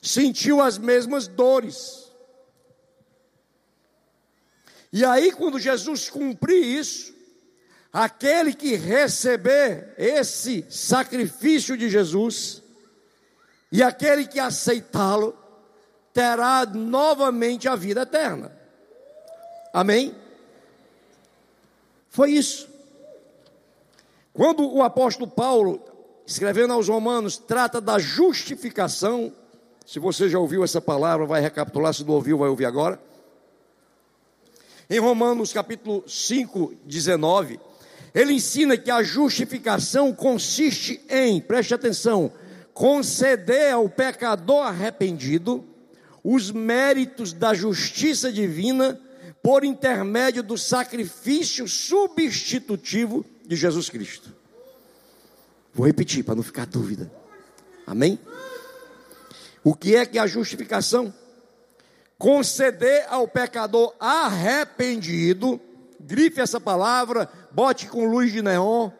[0.00, 2.10] Sentiu as mesmas dores.
[4.92, 7.14] E aí, quando Jesus cumprir isso,
[7.92, 12.62] aquele que receber esse sacrifício de Jesus,
[13.70, 15.36] e aquele que aceitá-lo,
[16.12, 18.52] terá novamente a vida eterna.
[19.72, 20.14] Amém?
[22.08, 22.68] Foi isso.
[24.32, 25.82] Quando o apóstolo Paulo,
[26.26, 29.32] escrevendo aos Romanos, trata da justificação,
[29.86, 33.00] se você já ouviu essa palavra, vai recapitular, se não ouviu, vai ouvir agora.
[34.88, 37.58] Em Romanos capítulo 5, 19,
[38.14, 42.32] ele ensina que a justificação consiste em, preste atenção,
[42.74, 45.64] conceder ao pecador arrependido
[46.22, 49.00] os méritos da justiça divina
[49.42, 54.32] por intermédio do sacrifício substitutivo de Jesus Cristo.
[55.74, 57.10] Vou repetir para não ficar dúvida.
[57.86, 58.18] Amém?
[59.64, 61.12] O que é que é a justificação?
[62.18, 65.60] Conceder ao pecador arrependido,
[66.02, 68.90] grife essa palavra, bote com luz de neon.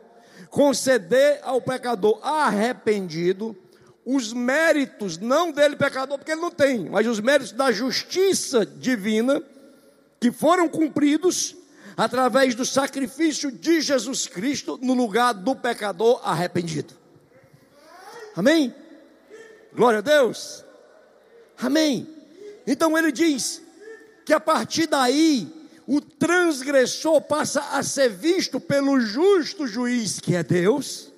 [0.50, 3.56] Conceder ao pecador arrependido
[4.04, 9.42] os méritos, não dele pecador, porque ele não tem, mas os méritos da justiça divina,
[10.20, 11.56] que foram cumpridos
[11.96, 16.94] através do sacrifício de Jesus Cristo no lugar do pecador arrependido.
[18.34, 18.74] Amém?
[19.74, 20.64] Glória a Deus.
[21.58, 22.08] Amém.
[22.66, 23.62] Então ele diz
[24.24, 30.42] que a partir daí o transgressor passa a ser visto pelo justo juiz que é
[30.42, 31.12] Deus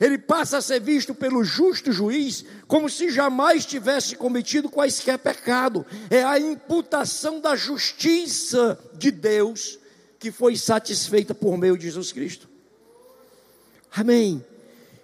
[0.00, 5.84] ele passa a ser visto pelo justo juiz como se jamais tivesse cometido quaisquer pecado.
[6.08, 9.78] É a imputação da justiça de Deus
[10.18, 12.48] que foi satisfeita por meio de Jesus Cristo.
[13.92, 14.42] Amém.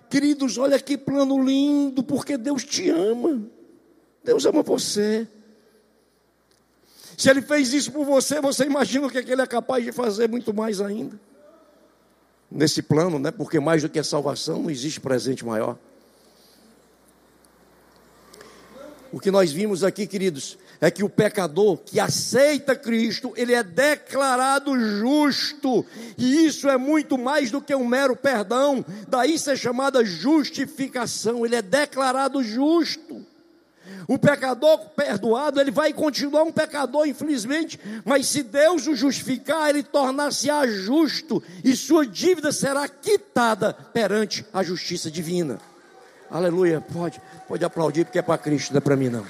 [0.08, 3.42] Queridos, olha que plano lindo, porque Deus te ama.
[4.24, 5.28] Deus ama você.
[7.16, 9.84] Se Ele fez isso por você, você imagina o que, é que Ele é capaz
[9.84, 11.18] de fazer muito mais ainda
[12.50, 13.30] nesse plano, né?
[13.30, 15.76] Porque mais do que a salvação não existe presente maior.
[19.12, 23.62] O que nós vimos aqui, queridos, é que o pecador que aceita Cristo, ele é
[23.62, 25.86] declarado justo,
[26.18, 31.56] e isso é muito mais do que um mero perdão, daí ser chamada justificação, ele
[31.56, 33.24] é declarado justo.
[34.08, 39.82] O pecador perdoado, ele vai continuar um pecador, infelizmente, mas se Deus o justificar, ele
[39.82, 45.58] tornar-se-á justo e sua dívida será quitada perante a justiça divina.
[46.30, 46.80] Aleluia.
[46.80, 49.26] Pode, pode aplaudir, porque é para Cristo, não é para mim não.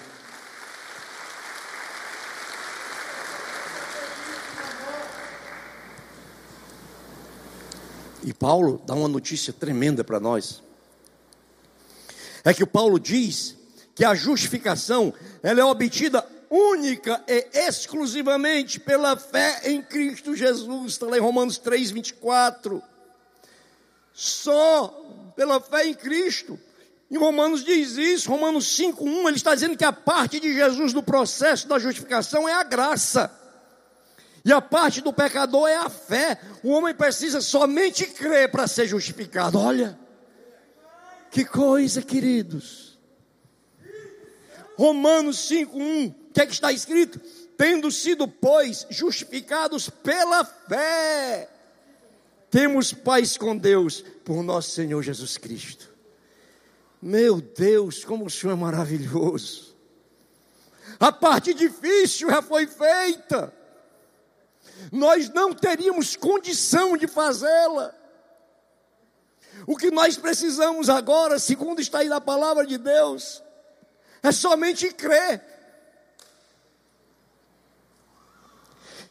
[8.22, 10.60] E Paulo dá uma notícia tremenda para nós.
[12.44, 13.55] É que o Paulo diz
[13.96, 20.92] que a justificação ela é obtida única e exclusivamente pela fé em Cristo Jesus.
[20.92, 22.82] Está lá em Romanos 3, 24.
[24.12, 26.60] Só pela fé em Cristo.
[27.10, 30.92] Em Romanos diz isso, Romanos 5, 1, ele está dizendo que a parte de Jesus
[30.92, 33.30] no processo da justificação é a graça.
[34.44, 36.38] E a parte do pecador é a fé.
[36.62, 39.58] O homem precisa somente crer para ser justificado.
[39.58, 39.98] Olha,
[41.30, 42.95] que coisa, queridos.
[44.76, 47.18] Romanos 5:1, o que é que está escrito?
[47.56, 51.48] Tendo sido, pois, justificados pela fé,
[52.50, 55.90] temos paz com Deus por nosso Senhor Jesus Cristo.
[57.00, 59.74] Meu Deus, como o Senhor é maravilhoso.
[60.98, 63.52] A parte difícil já foi feita.
[64.92, 67.94] Nós não teríamos condição de fazê-la.
[69.66, 73.42] O que nós precisamos agora, segundo está aí na palavra de Deus,
[74.28, 75.40] é somente crer.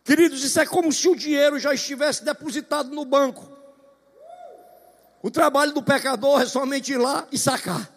[0.03, 3.49] Queridos, isso é como se o dinheiro já estivesse depositado no banco.
[5.21, 7.89] O trabalho do pecador é somente ir lá e sacar.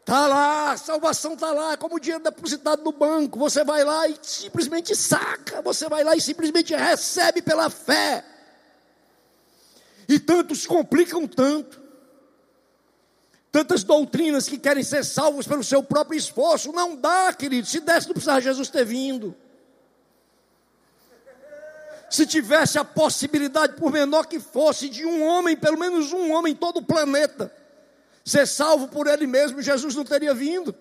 [0.00, 3.38] Está lá, a salvação está lá, como o dinheiro depositado no banco.
[3.38, 8.24] Você vai lá e simplesmente saca, você vai lá e simplesmente recebe pela fé.
[10.08, 11.85] E tantos complicam tanto.
[13.56, 16.72] Tantas doutrinas que querem ser salvos pelo seu próprio esforço.
[16.72, 17.66] Não dá, querido.
[17.66, 19.34] Se desse, não precisava Jesus ter vindo.
[22.10, 26.52] Se tivesse a possibilidade, por menor que fosse, de um homem, pelo menos um homem
[26.52, 27.50] em todo o planeta,
[28.22, 30.74] ser salvo por ele mesmo, Jesus não teria vindo.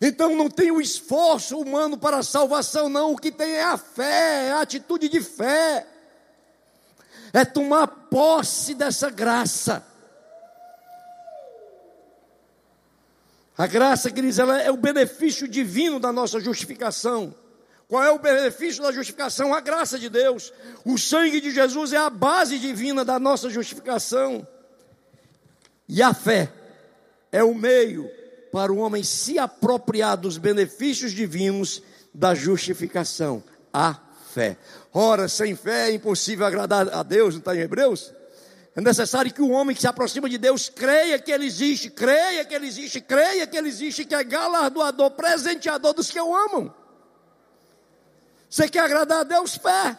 [0.00, 3.14] Então não tem o esforço humano para a salvação, não.
[3.14, 5.84] O que tem é a fé, é a atitude de fé.
[7.32, 9.84] É tomar posse dessa graça.
[13.56, 17.34] A graça, queridos, ela é o benefício divino da nossa justificação.
[17.86, 19.52] Qual é o benefício da justificação?
[19.52, 20.52] A graça de Deus.
[20.84, 24.46] O sangue de Jesus é a base divina da nossa justificação.
[25.88, 26.52] E a fé
[27.32, 28.08] é o meio
[28.52, 31.82] para o homem se apropriar dos benefícios divinos
[32.14, 33.42] da justificação.
[33.72, 33.94] A
[34.30, 34.56] fé.
[34.94, 38.12] Ora, sem fé é impossível agradar a Deus, não está em Hebreus?
[38.74, 42.44] É necessário que o homem que se aproxima de Deus creia que Ele existe, creia
[42.44, 46.72] que Ele existe, creia que Ele existe, que é galardoador, presenteador dos que o amam.
[48.48, 49.56] Você quer agradar a Deus?
[49.56, 49.96] Fé.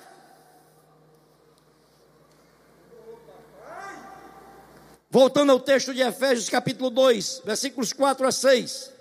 [5.10, 8.92] Voltando ao texto de Efésios, capítulo 2, versículos 4 a 6.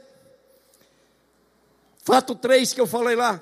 [2.03, 3.41] Fato 3 que eu falei lá.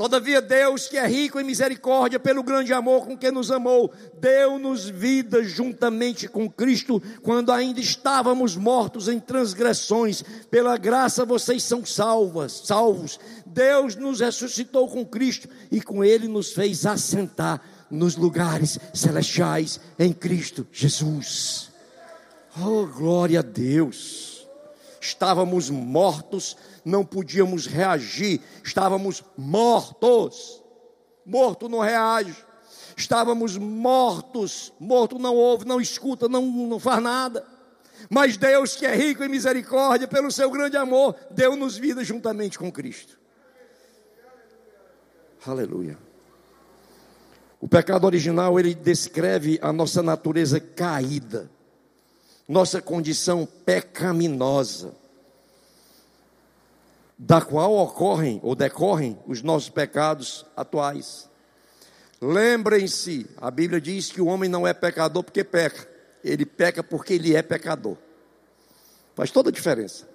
[0.00, 4.88] Todavia, Deus, que é rico em misericórdia, pelo grande amor com que nos amou, deu-nos
[4.88, 10.24] vida juntamente com Cristo, quando ainda estávamos mortos em transgressões.
[10.50, 13.20] Pela graça vocês são salvas, salvos.
[13.44, 20.14] Deus nos ressuscitou com Cristo e com Ele nos fez assentar nos lugares celestiais em
[20.14, 21.70] Cristo Jesus.
[22.58, 24.48] Oh, glória a Deus!
[24.98, 30.62] Estávamos mortos não podíamos reagir, estávamos mortos.
[31.24, 32.36] Morto não reage.
[32.96, 37.46] Estávamos mortos, morto não ouve, não escuta, não, não faz nada.
[38.08, 42.70] Mas Deus, que é rico em misericórdia, pelo seu grande amor, deu-nos vida juntamente com
[42.70, 43.18] Cristo.
[45.46, 45.98] Aleluia.
[47.60, 51.50] O pecado original, ele descreve a nossa natureza caída,
[52.48, 54.99] nossa condição pecaminosa
[57.22, 61.28] da qual ocorrem ou decorrem os nossos pecados atuais.
[62.18, 65.86] Lembrem-se, a Bíblia diz que o homem não é pecador porque peca,
[66.24, 67.98] ele peca porque ele é pecador.
[69.14, 70.08] Faz toda a diferença.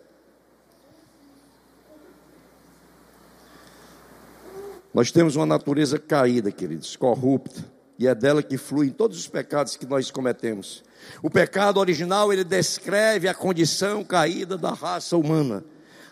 [4.91, 7.63] Nós temos uma natureza caída, queridos, corrupta,
[7.99, 10.83] e é dela que fluem todos os pecados que nós cometemos.
[11.21, 15.63] O pecado original, ele descreve a condição caída da raça humana.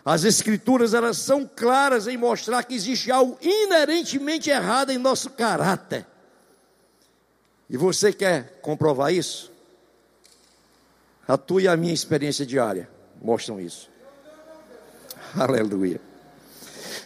[0.04, 6.06] As escrituras elas são claras em mostrar que existe algo inerentemente errado em nosso caráter.
[7.70, 9.50] E você quer comprovar isso?
[11.26, 12.88] A tua e a minha experiência diária
[13.22, 13.88] mostram isso.
[15.34, 16.00] Aleluia.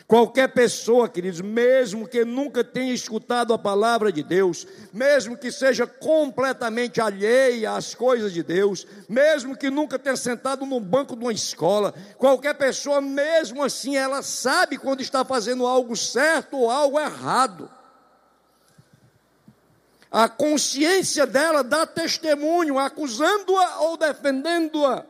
[0.08, 5.86] Qualquer pessoa, queridos, mesmo que nunca tenha escutado a palavra de Deus, mesmo que seja
[5.86, 11.32] completamente alheia às coisas de Deus, mesmo que nunca tenha sentado no banco de uma
[11.32, 17.70] escola, qualquer pessoa, mesmo assim, ela sabe quando está fazendo algo certo ou algo errado.
[20.10, 25.04] A consciência dela dá testemunho, acusando-a ou defendendo-a.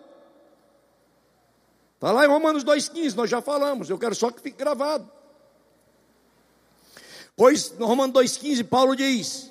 [1.99, 5.11] Está lá em Romanos 2,15, nós já falamos, eu quero só que fique gravado.
[7.36, 9.51] Pois, no Romanos 2,15, Paulo diz: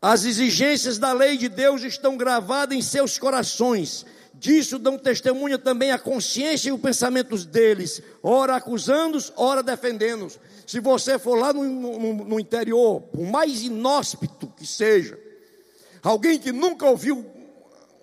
[0.00, 5.90] As exigências da lei de Deus estão gravadas em seus corações, disso dão testemunha também
[5.90, 10.38] a consciência e os pensamentos deles, ora acusando-os, ora defendendo-os.
[10.68, 15.18] Se você for lá no, no, no interior, por mais inóspito que seja,
[16.00, 17.26] alguém que nunca ouviu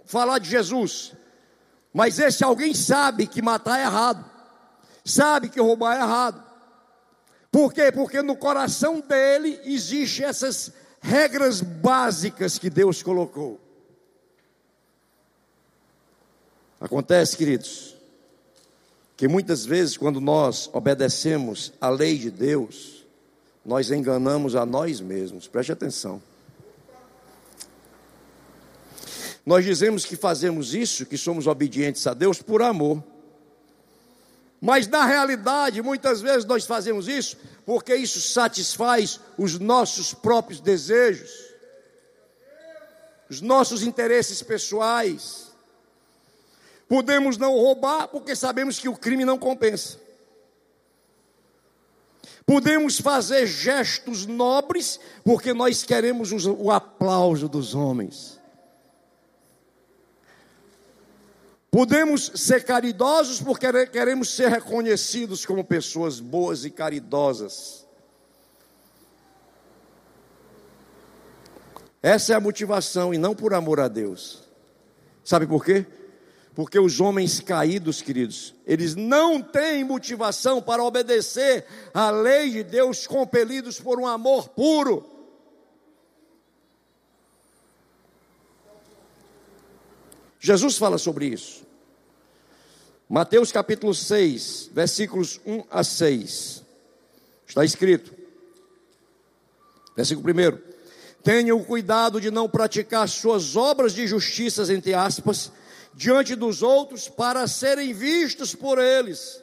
[0.05, 1.13] falar de Jesus,
[1.93, 4.25] mas esse alguém sabe que matar é errado,
[5.05, 6.43] sabe que roubar é errado.
[7.51, 7.91] Por quê?
[7.91, 13.61] Porque no coração dele existem essas regras básicas que Deus colocou.
[16.81, 17.95] Acontece, queridos,
[19.15, 23.05] que muitas vezes quando nós obedecemos a lei de Deus,
[23.63, 25.47] nós enganamos a nós mesmos.
[25.47, 26.21] Preste atenção.
[29.45, 33.03] Nós dizemos que fazemos isso, que somos obedientes a Deus por amor.
[34.61, 41.31] Mas na realidade, muitas vezes nós fazemos isso porque isso satisfaz os nossos próprios desejos,
[43.29, 45.51] os nossos interesses pessoais.
[46.87, 49.99] Podemos não roubar porque sabemos que o crime não compensa.
[52.45, 58.39] Podemos fazer gestos nobres porque nós queremos o aplauso dos homens.
[61.73, 67.87] Podemos ser caridosos porque queremos ser reconhecidos como pessoas boas e caridosas.
[71.99, 74.43] Essa é a motivação e não por amor a Deus.
[75.23, 75.83] Sabe por quê?
[76.53, 83.07] Porque os homens caídos, queridos, eles não têm motivação para obedecer à lei de Deus,
[83.07, 85.12] compelidos por um amor puro.
[90.43, 91.63] Jesus fala sobre isso.
[93.07, 96.61] Mateus capítulo 6, versículos 1 a 6.
[97.47, 98.13] Está escrito.
[99.95, 100.59] Versículo 1.
[101.23, 105.49] Tenham cuidado de não praticar suas obras de justiça, entre aspas,
[105.93, 109.41] diante dos outros, para serem vistos por eles.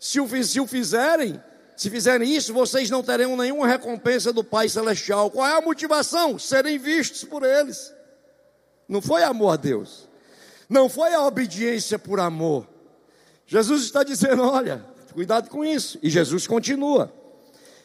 [0.00, 1.40] Se o, se o fizerem,
[1.76, 5.30] se fizerem isso, vocês não terão nenhuma recompensa do Pai Celestial.
[5.30, 6.36] Qual é a motivação?
[6.36, 7.94] Serem vistos por eles.
[8.88, 10.10] Não foi amor a Deus.
[10.72, 12.66] Não foi a obediência por amor.
[13.46, 15.98] Jesus está dizendo: olha, cuidado com isso.
[16.02, 17.12] E Jesus continua.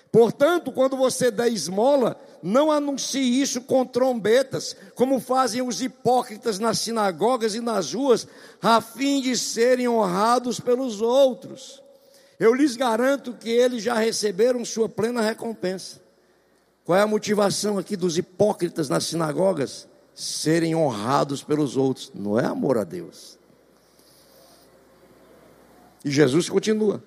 [0.09, 6.79] Portanto, quando você der esmola, não anuncie isso com trombetas, como fazem os hipócritas nas
[6.79, 8.25] sinagogas e nas ruas,
[8.61, 11.83] a fim de serem honrados pelos outros.
[12.39, 15.99] Eu lhes garanto que eles já receberam sua plena recompensa.
[16.85, 19.89] Qual é a motivação aqui dos hipócritas nas sinagogas?
[20.17, 22.11] Serem honrados pelos outros.
[22.15, 23.37] Não é amor a Deus.
[26.03, 27.03] E Jesus continua.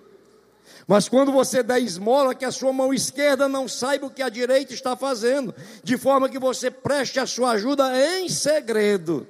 [0.86, 4.28] Mas quando você der esmola, que a sua mão esquerda não saiba o que a
[4.28, 5.52] direita está fazendo,
[5.82, 9.26] de forma que você preste a sua ajuda em segredo.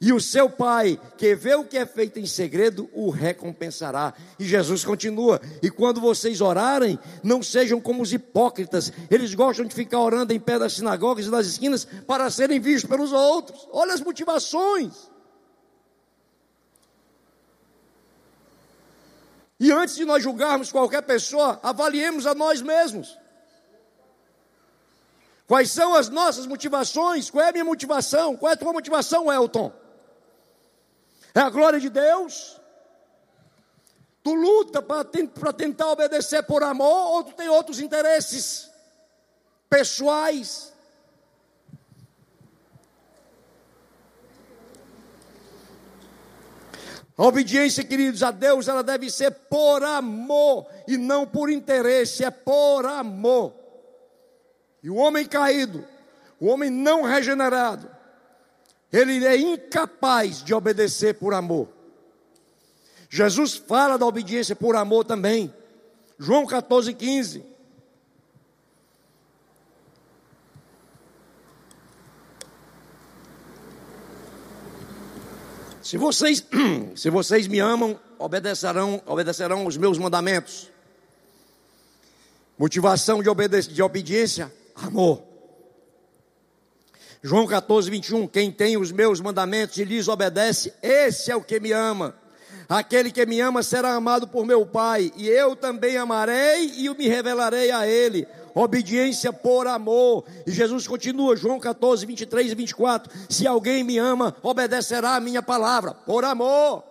[0.00, 4.14] E o seu pai, que vê o que é feito em segredo, o recompensará.
[4.38, 8.92] E Jesus continua: E quando vocês orarem, não sejam como os hipócritas.
[9.10, 12.88] Eles gostam de ficar orando em pé das sinagogas e das esquinas para serem vistos
[12.88, 13.68] pelos outros.
[13.72, 15.08] Olha as motivações.
[19.60, 23.18] E antes de nós julgarmos qualquer pessoa, avaliemos a nós mesmos.
[25.48, 27.30] Quais são as nossas motivações?
[27.30, 28.36] Qual é a minha motivação?
[28.36, 29.72] Qual é a tua motivação, Elton?
[31.34, 32.60] É a glória de Deus?
[34.22, 38.70] Tu luta para tentar obedecer por amor ou tu tem outros interesses
[39.70, 40.70] pessoais?
[47.16, 52.30] A obediência, queridos, a Deus, ela deve ser por amor e não por interesse, é
[52.30, 53.57] por amor.
[54.82, 55.84] E o homem caído,
[56.40, 57.88] o homem não regenerado,
[58.92, 61.68] ele é incapaz de obedecer por amor.
[63.10, 65.52] Jesus fala da obediência por amor também.
[66.18, 67.44] João 14, 15.
[75.82, 76.44] Se vocês,
[76.94, 80.68] se vocês me amam, obedecerão, obedecerão os meus mandamentos.
[82.58, 84.52] Motivação de, de obediência,
[84.82, 85.22] amor.
[87.22, 88.26] João 14, 21.
[88.28, 92.14] Quem tem os meus mandamentos e lhes obedece, esse é o que me ama.
[92.68, 97.08] Aquele que me ama será amado por meu Pai, e eu também amarei e me
[97.08, 98.26] revelarei a ele.
[98.54, 100.24] Obediência por amor.
[100.46, 103.12] E Jesus continua, João 14, 23 e 24.
[103.28, 106.84] Se alguém me ama, obedecerá a minha palavra, por amor.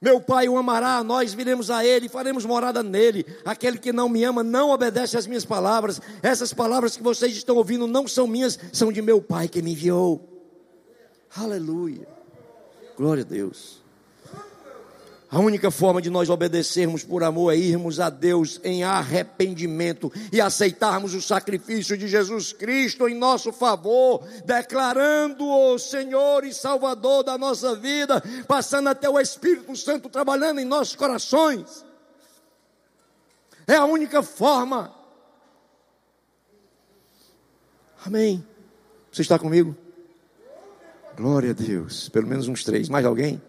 [0.00, 3.26] Meu Pai o amará, nós viremos a Ele, faremos morada nele.
[3.44, 6.00] Aquele que não me ama não obedece às minhas palavras.
[6.22, 9.72] Essas palavras que vocês estão ouvindo não são minhas, são de meu Pai que me
[9.72, 10.22] enviou.
[11.36, 12.06] Aleluia.
[12.96, 13.77] Glória a Deus.
[15.30, 20.40] A única forma de nós obedecermos por amor é irmos a Deus em arrependimento e
[20.40, 27.76] aceitarmos o sacrifício de Jesus Cristo em nosso favor, declarando-o Senhor e Salvador da nossa
[27.76, 31.84] vida, passando até o Espírito Santo trabalhando em nossos corações.
[33.66, 34.94] É a única forma.
[38.02, 38.42] Amém.
[39.12, 39.76] Você está comigo?
[41.14, 42.08] Glória a Deus.
[42.08, 42.88] Pelo menos uns três.
[42.88, 43.42] Mais alguém?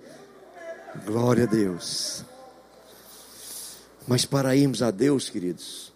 [1.06, 2.24] Glória a Deus.
[4.08, 5.94] Mas para irmos a Deus, queridos,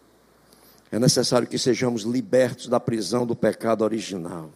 [0.92, 4.52] é necessário que sejamos libertos da prisão do pecado original.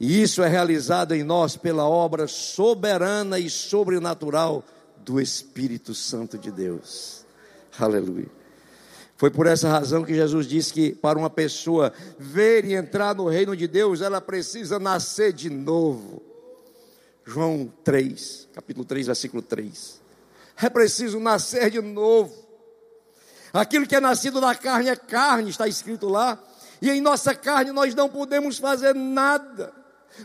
[0.00, 4.64] E isso é realizado em nós pela obra soberana e sobrenatural
[5.04, 7.24] do Espírito Santo de Deus.
[7.78, 8.28] Aleluia.
[9.16, 13.28] Foi por essa razão que Jesus disse que para uma pessoa ver e entrar no
[13.28, 16.27] reino de Deus, ela precisa nascer de novo.
[17.28, 20.00] João 3, capítulo 3, versículo 3.
[20.62, 22.34] É preciso nascer de novo.
[23.52, 26.42] Aquilo que é nascido da carne é carne, está escrito lá.
[26.80, 29.74] E em nossa carne nós não podemos fazer nada.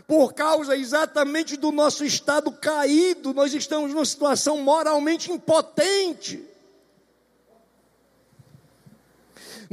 [0.06, 6.42] Por causa exatamente do nosso estado caído, nós estamos numa situação moralmente impotente.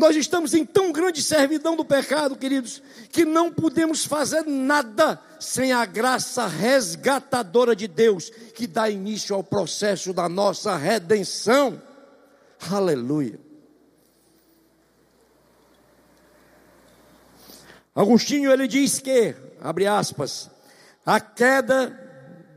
[0.01, 2.81] Nós estamos em tão grande servidão do pecado, queridos,
[3.11, 9.43] que não podemos fazer nada sem a graça resgatadora de Deus, que dá início ao
[9.43, 11.79] processo da nossa redenção.
[12.71, 13.39] Aleluia.
[17.93, 20.49] Agostinho ele diz que, abre aspas,
[21.05, 21.95] a queda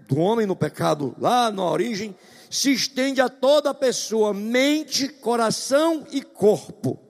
[0.08, 2.16] do homem no pecado lá na origem
[2.48, 7.03] se estende a toda a pessoa, mente, coração e corpo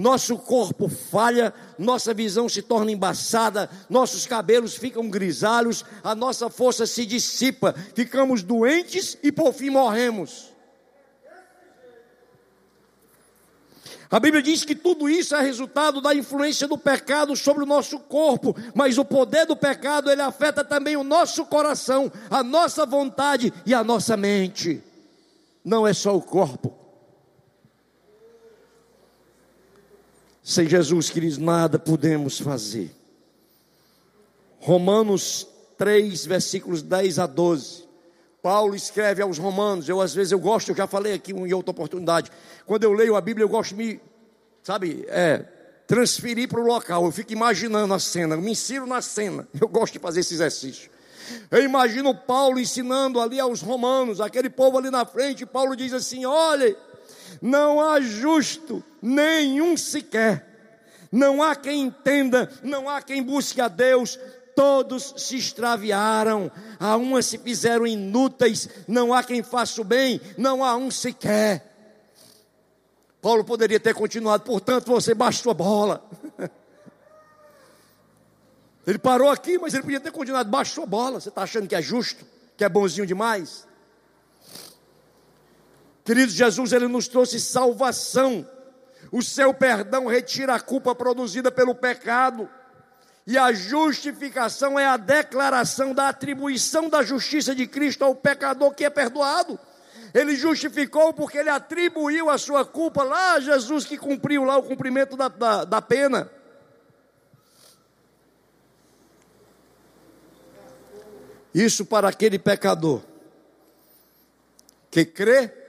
[0.00, 6.86] nosso corpo falha, nossa visão se torna embaçada, nossos cabelos ficam grisalhos, a nossa força
[6.86, 10.50] se dissipa, ficamos doentes e por fim morremos.
[14.10, 18.00] A Bíblia diz que tudo isso é resultado da influência do pecado sobre o nosso
[18.00, 23.52] corpo, mas o poder do pecado ele afeta também o nosso coração, a nossa vontade
[23.64, 24.82] e a nossa mente.
[25.64, 26.79] Não é só o corpo.
[30.42, 32.90] Sem Jesus, queridos, nada podemos fazer.
[34.58, 37.88] Romanos 3, versículos 10 a 12.
[38.42, 41.70] Paulo escreve aos romanos, eu às vezes eu gosto, eu já falei aqui em outra
[41.70, 42.30] oportunidade.
[42.64, 44.00] Quando eu leio a Bíblia, eu gosto de me,
[44.62, 45.44] sabe, é,
[45.86, 47.04] transferir para o local.
[47.04, 49.46] Eu fico imaginando a cena, eu me insiro na cena.
[49.60, 50.90] Eu gosto de fazer esse exercício.
[51.50, 56.24] Eu imagino Paulo ensinando ali aos romanos, aquele povo ali na frente, Paulo diz assim:
[56.24, 56.76] olha,
[57.40, 60.46] não há justo nenhum sequer,
[61.10, 64.18] não há quem entenda, não há quem busque a Deus,
[64.54, 70.64] todos se extraviaram, a umas se fizeram inúteis, não há quem faça o bem, não
[70.64, 71.66] há um sequer.
[73.20, 76.08] Paulo poderia ter continuado, portanto você baixa sua bola.
[78.86, 81.20] Ele parou aqui, mas ele podia ter continuado, baixa sua bola.
[81.20, 82.24] Você está achando que é justo,
[82.56, 83.66] que é bonzinho demais?
[86.10, 88.44] Queridos, Jesus ele nos trouxe salvação.
[89.12, 92.50] O seu perdão retira a culpa produzida pelo pecado.
[93.24, 98.84] E a justificação é a declaração da atribuição da justiça de Cristo ao pecador que
[98.84, 99.56] é perdoado.
[100.12, 104.64] Ele justificou porque ele atribuiu a sua culpa lá a Jesus que cumpriu lá o
[104.64, 106.28] cumprimento da, da, da pena.
[111.54, 113.00] Isso para aquele pecador
[114.90, 115.59] que crê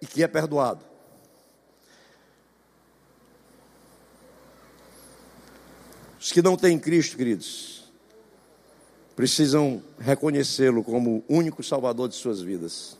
[0.00, 0.84] e que é perdoado.
[6.20, 7.84] Os que não têm Cristo, queridos,
[9.14, 12.98] precisam reconhecê-lo como o único Salvador de suas vidas.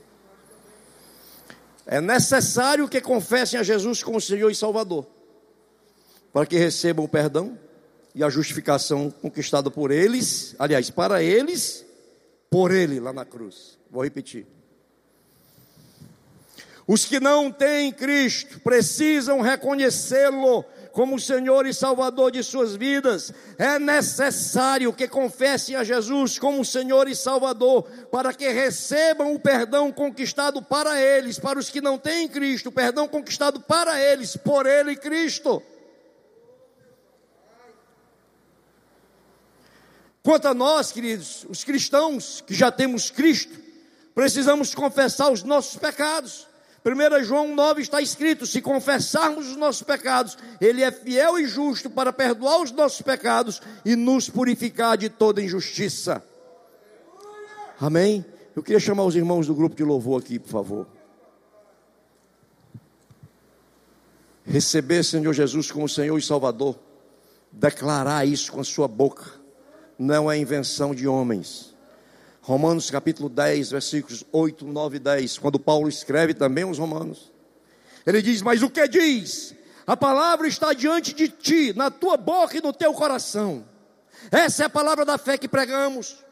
[1.87, 5.07] É necessário que confessem a Jesus como Senhor e Salvador,
[6.33, 7.59] para que recebam o perdão
[8.15, 11.85] e a justificação conquistada por eles, aliás, para eles,
[12.51, 13.79] por Ele lá na cruz.
[13.91, 14.47] Vou repetir.
[16.89, 23.31] Os que não têm Cristo precisam reconhecê-lo como Senhor e Salvador de suas vidas.
[23.59, 29.93] É necessário que confessem a Jesus como Senhor e Salvador, para que recebam o perdão
[29.93, 34.97] conquistado para eles, para os que não têm Cristo, perdão conquistado para eles, por Ele
[34.97, 35.63] Cristo.
[40.23, 43.59] Quanto a nós, queridos, os cristãos que já temos Cristo,
[44.15, 46.48] precisamos confessar os nossos pecados.
[46.85, 51.91] 1 João 9 está escrito: se confessarmos os nossos pecados, Ele é fiel e justo
[51.91, 56.23] para perdoar os nossos pecados e nos purificar de toda injustiça.
[57.81, 58.25] Amém?
[58.55, 60.87] Eu queria chamar os irmãos do grupo de louvor aqui, por favor.
[64.45, 66.79] Receber Senhor Jesus como Senhor e Salvador,
[67.53, 69.27] declarar isso com a sua boca,
[69.99, 71.68] não é invenção de homens
[72.49, 77.31] Romanos capítulo 10, versículos 8, 9 e 10, quando Paulo escreve também aos Romanos.
[78.07, 79.55] Ele diz: Mas o que diz?
[79.87, 83.69] A palavra está diante de ti, na tua boca e no teu coração.
[84.31, 86.25] Essa é a palavra da fé que pregamos.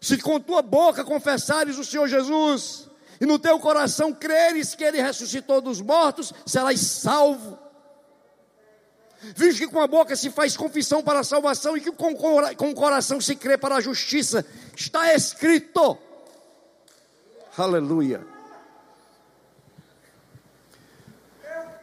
[0.00, 2.88] Se com tua boca confessares o Senhor Jesus,
[3.20, 7.56] e no teu coração creres que Ele ressuscitou dos mortos, serás salvo
[9.36, 12.70] visto que com a boca se faz confissão para a salvação e que com, com
[12.70, 14.44] o coração se crê para a justiça,
[14.76, 15.98] está escrito.
[17.56, 18.24] Aleluia.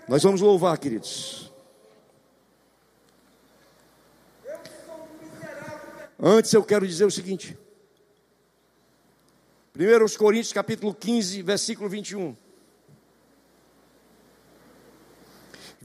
[0.08, 1.52] Nós vamos louvar, queridos.
[6.20, 7.58] Antes eu quero dizer o seguinte.
[9.76, 12.36] 1 Coríntios capítulo 15, versículo 21.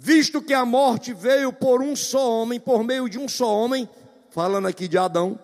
[0.05, 3.89] Visto que a morte veio por um só homem, por meio de um só homem,
[4.31, 5.39] falando aqui de Adão,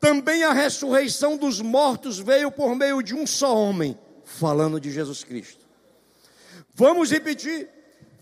[0.00, 5.22] também a ressurreição dos mortos veio por meio de um só homem, falando de Jesus
[5.22, 5.66] Cristo.
[6.74, 7.68] Vamos repetir.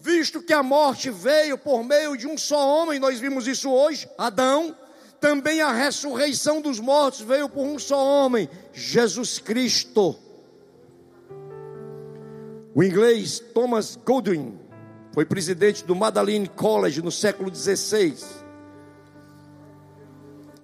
[0.00, 4.08] Visto que a morte veio por meio de um só homem, nós vimos isso hoje,
[4.18, 4.76] Adão,
[5.20, 10.16] também a ressurreição dos mortos veio por um só homem, Jesus Cristo.
[12.74, 14.63] O inglês Thomas Goldwyn
[15.14, 18.16] foi presidente do Magdalene College no século XVI.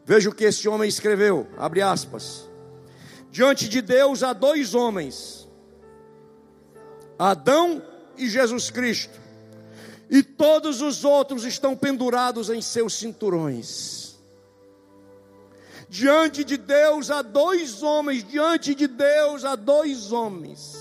[0.05, 2.51] Veja o que esse homem escreveu, abre aspas.
[3.31, 5.49] Diante de Deus há dois homens,
[7.17, 7.81] Adão
[8.19, 9.17] e Jesus Cristo,
[10.11, 14.19] e todos os outros estão pendurados em seus cinturões.
[15.89, 20.77] Diante de Deus há dois homens, diante de Deus há dois homens: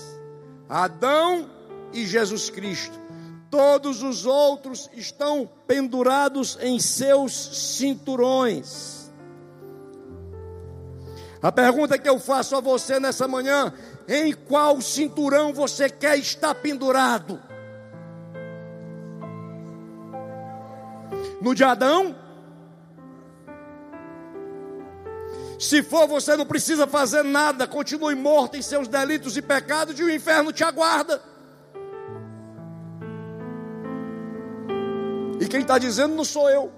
[0.68, 1.48] Adão
[1.92, 3.09] e Jesus Cristo.
[3.50, 7.32] Todos os outros estão pendurados em seus
[7.76, 9.10] cinturões.
[11.42, 13.72] A pergunta que eu faço a você nessa manhã:
[14.06, 17.40] em qual cinturão você quer estar pendurado?
[21.40, 22.14] No de Adão?
[25.58, 30.02] Se for, você não precisa fazer nada, continue morto em seus delitos e pecados, e
[30.02, 31.29] o inferno te aguarda.
[35.40, 36.70] E quem está dizendo não sou eu.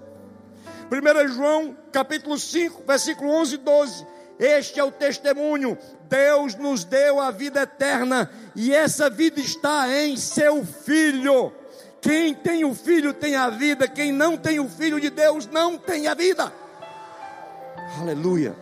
[0.89, 4.07] 1 João capítulo 5, versículo 11 e 12.
[4.39, 5.77] Este é o testemunho:
[6.09, 11.51] Deus nos deu a vida eterna, e essa vida está em seu Filho.
[12.01, 15.77] Quem tem o Filho tem a vida, quem não tem o Filho de Deus não
[15.77, 16.51] tem a vida.
[17.99, 18.55] Aleluia.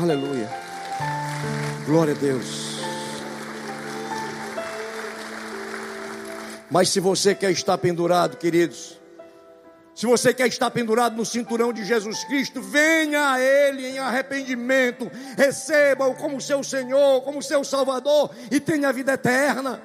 [0.00, 0.48] Aleluia.
[1.86, 2.69] Glória a Deus.
[6.70, 9.00] Mas se você quer estar pendurado, queridos,
[9.94, 15.10] se você quer estar pendurado no cinturão de Jesus Cristo, venha a Ele em arrependimento,
[15.36, 19.82] receba-o como seu Senhor, como seu Salvador e tenha a vida eterna.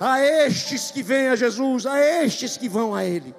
[0.00, 3.34] A estes que vêm a Jesus, a estes que vão a Ele.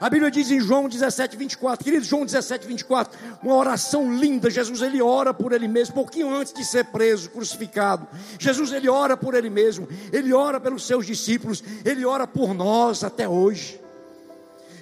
[0.00, 4.48] A Bíblia diz em João 17, 24, querido, João 17, 24, uma oração linda.
[4.48, 8.08] Jesus ele ora por ele mesmo, pouquinho antes de ser preso, crucificado.
[8.38, 13.04] Jesus ele ora por ele mesmo, ele ora pelos seus discípulos, ele ora por nós
[13.04, 13.78] até hoje.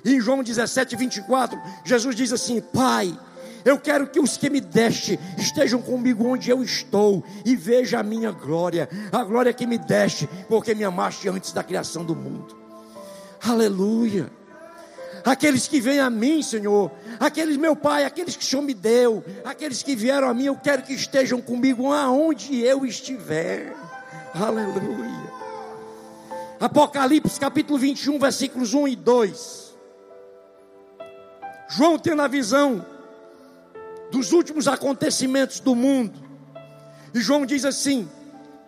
[0.04, 3.18] E em João 17, 24, Jesus diz assim: Pai,
[3.64, 8.04] eu quero que os que me deste estejam comigo onde eu estou e veja a
[8.04, 12.56] minha glória, a glória que me deste, porque me amaste antes da criação do mundo.
[13.42, 14.37] Aleluia
[15.24, 19.24] aqueles que vêm a mim, Senhor, aqueles, meu Pai, aqueles que o Senhor me deu,
[19.44, 23.74] aqueles que vieram a mim, eu quero que estejam comigo aonde eu estiver.
[24.34, 25.38] Aleluia.
[26.60, 29.76] Apocalipse capítulo 21, versículos 1 e 2.
[31.68, 32.84] João tendo a visão
[34.10, 36.18] dos últimos acontecimentos do mundo.
[37.14, 38.08] E João diz assim: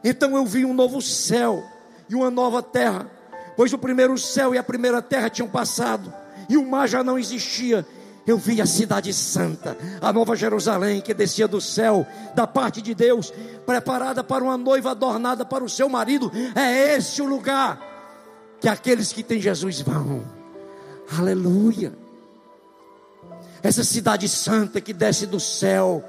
[0.05, 1.65] Então eu vi um novo céu
[2.09, 3.11] e uma nova terra,
[3.57, 6.20] pois o primeiro céu e a primeira terra tinham passado
[6.51, 7.87] e o mar já não existia.
[8.27, 12.93] Eu vi a cidade santa, a nova Jerusalém que descia do céu, da parte de
[12.93, 13.33] Deus,
[13.65, 16.31] preparada para uma noiva adornada para o seu marido.
[16.55, 17.81] É esse o lugar
[18.61, 20.25] que aqueles que têm Jesus vão.
[21.17, 21.93] Aleluia.
[23.63, 26.05] Essa cidade santa que desce do céu.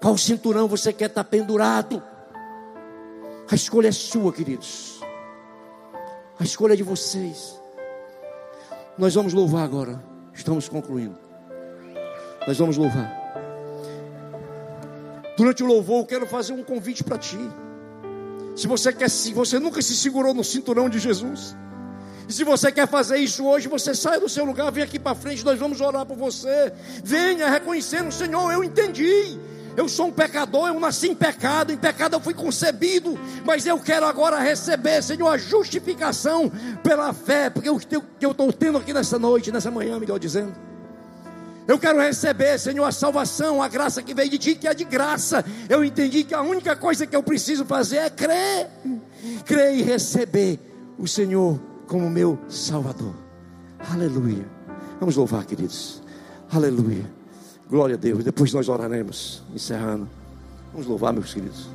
[0.00, 2.00] Qual cinturão você quer estar pendurado?
[3.50, 5.00] A escolha é sua, queridos.
[6.38, 7.59] A escolha é de vocês.
[8.98, 10.02] Nós vamos louvar agora.
[10.32, 11.18] Estamos concluindo.
[12.46, 13.18] Nós vamos louvar.
[15.36, 17.38] Durante o louvor, eu quero fazer um convite para ti.
[18.56, 21.56] Se você quer, se você nunca se segurou no cinturão de Jesus,
[22.28, 25.16] e se você quer fazer isso hoje, você sai do seu lugar, vem aqui para
[25.16, 26.72] frente, nós vamos orar por você.
[27.02, 29.38] Venha reconhecendo, Senhor, eu entendi.
[29.76, 33.78] Eu sou um pecador, eu nasci em pecado, em pecado eu fui concebido, mas eu
[33.78, 36.50] quero agora receber, Senhor, a justificação
[36.82, 40.52] pela fé, porque o que eu estou tendo aqui nessa noite, nessa manhã, melhor dizendo.
[41.68, 44.82] Eu quero receber, Senhor, a salvação, a graça que veio de Ti, que é de
[44.82, 45.44] graça.
[45.68, 48.68] Eu entendi que a única coisa que eu preciso fazer é crer,
[49.44, 50.58] crer e receber
[50.98, 53.14] o Senhor como meu Salvador.
[53.88, 54.44] Aleluia.
[54.98, 56.02] Vamos louvar, queridos.
[56.50, 57.19] Aleluia.
[57.70, 58.24] Glória a Deus.
[58.24, 60.08] Depois nós oraremos, encerrando.
[60.72, 61.68] Vamos louvar, meus queridos.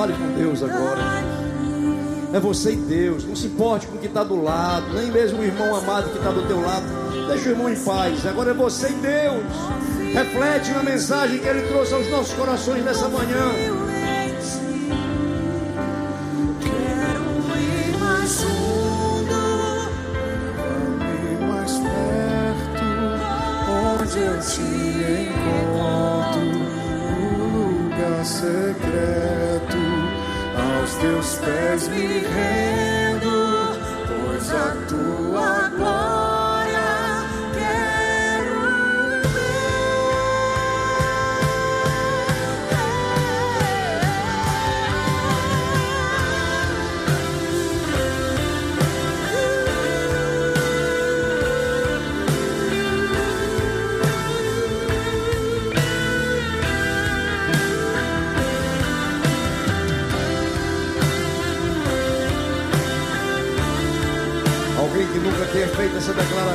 [0.00, 1.02] Fale com Deus agora.
[2.32, 3.24] É você e Deus.
[3.24, 6.16] Não se importe com o que está do lado, nem mesmo o irmão amado que
[6.16, 6.86] está do teu lado.
[7.28, 8.24] Deixa o irmão em paz.
[8.24, 9.44] Agora é você e Deus.
[10.14, 13.69] Reflete na mensagem que Ele trouxe aos nossos corações nessa manhã.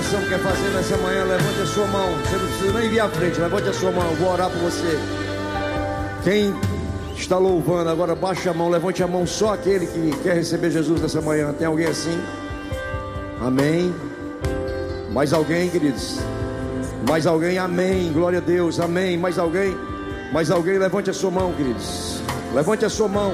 [0.06, 2.10] Declaração, quer fazer nessa manhã, levante a sua mão.
[2.12, 4.10] Você não precisa nem vir à frente, levante a sua mão.
[4.10, 5.00] Eu vou orar por você.
[6.24, 6.56] Quem
[7.16, 11.02] está louvando, agora baixe a mão, levante a mão só aquele que quer receber Jesus
[11.02, 11.54] nessa manhã.
[11.54, 12.20] Tem alguém assim?
[13.42, 13.94] Amém.
[15.12, 16.20] Mais alguém, queridos?
[17.08, 17.58] Mais alguém?
[17.58, 18.12] Amém.
[18.12, 18.80] Glória a Deus.
[18.80, 19.18] Amém.
[19.18, 19.76] Mais alguém?
[20.32, 20.78] Mais alguém?
[20.78, 22.20] Levante a sua mão, queridos.
[22.54, 23.34] Levante a sua mão.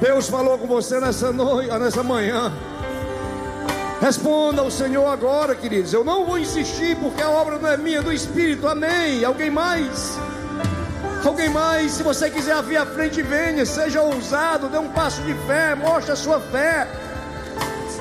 [0.00, 2.52] Deus falou com você nessa noite, nessa manhã.
[4.02, 5.92] Responda ao Senhor agora, queridos.
[5.92, 8.66] Eu não vou insistir porque a obra não é minha, é do Espírito.
[8.66, 9.24] Amém.
[9.24, 10.18] Alguém mais?
[11.24, 11.92] Alguém mais?
[11.92, 13.64] Se você quiser vir à frente, venha.
[13.64, 16.88] Seja ousado, dê um passo de fé, mostre a sua fé.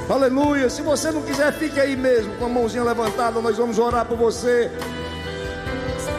[0.09, 0.71] Aleluia.
[0.71, 3.39] Se você não quiser, fique aí mesmo, com a mãozinha levantada.
[3.39, 4.71] Nós vamos orar por você.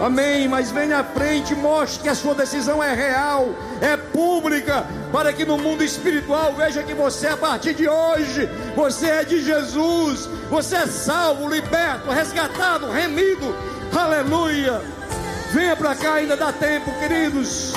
[0.00, 0.48] Amém.
[0.48, 3.48] Mas venha à frente, mostre que a sua decisão é real,
[3.80, 9.06] é pública, para que no mundo espiritual veja que você, a partir de hoje, você
[9.06, 13.54] é de Jesus, você é salvo, liberto, resgatado, remido.
[13.96, 14.80] Aleluia.
[15.52, 17.74] Venha para cá, ainda dá tempo, queridos.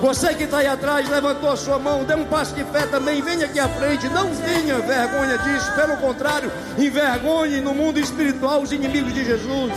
[0.00, 3.20] Você que está aí atrás, levantou a sua mão, dê um passo de fé também,
[3.20, 8.72] venha aqui à frente, não tenha vergonha disso, pelo contrário, envergonhe no mundo espiritual os
[8.72, 9.72] inimigos de Jesus.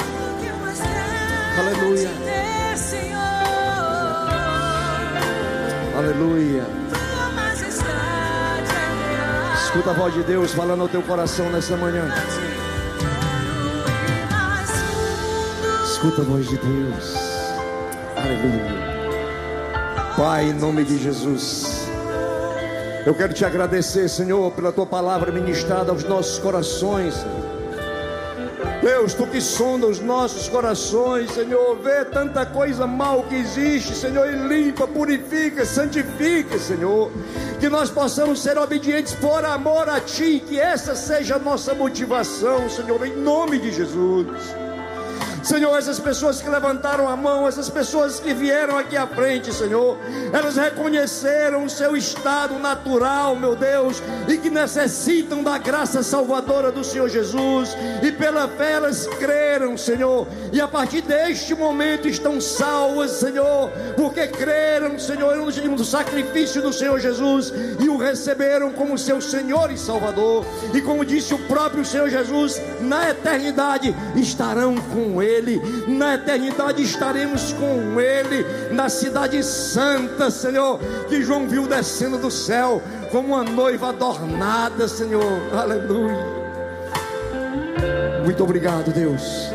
[1.58, 2.10] Aleluia.
[5.96, 6.66] Aleluia.
[9.64, 12.12] Escuta a voz de Deus falando ao teu coração nessa manhã.
[15.86, 17.16] Escuta a voz de Deus.
[18.18, 18.94] Aleluia.
[20.18, 21.88] Pai, em nome de Jesus.
[23.06, 27.14] Eu quero te agradecer, Senhor, pela tua palavra ministrada aos nossos corações.
[27.14, 27.63] Senhor.
[28.84, 34.28] Deus, tu que sonda os nossos corações, Senhor, vê tanta coisa mal que existe, Senhor,
[34.28, 37.10] e limpa, purifica, santifica, Senhor.
[37.62, 42.70] Que nós possamos ser obedientes por amor a Ti, que essa seja a nossa motivação,
[42.70, 44.63] Senhor, em nome de Jesus.
[45.44, 49.98] Senhor, essas pessoas que levantaram a mão, essas pessoas que vieram aqui à frente, Senhor,
[50.32, 56.82] elas reconheceram o seu estado natural, meu Deus, e que necessitam da graça salvadora do
[56.82, 63.12] Senhor Jesus, e pela fé elas creram, Senhor, e a partir deste momento estão salvas,
[63.12, 69.70] Senhor, porque creram, Senhor, no sacrifício do Senhor Jesus e o receberam como seu Senhor
[69.72, 75.33] e Salvador, e como disse o próprio Senhor Jesus, na eternidade estarão com Ele.
[75.34, 82.30] Ele, na eternidade estaremos com Ele, na cidade santa, Senhor, que João viu descendo do
[82.30, 82.82] céu,
[83.12, 86.44] como uma noiva adornada, Senhor, aleluia.
[88.24, 89.52] Muito obrigado, Deus.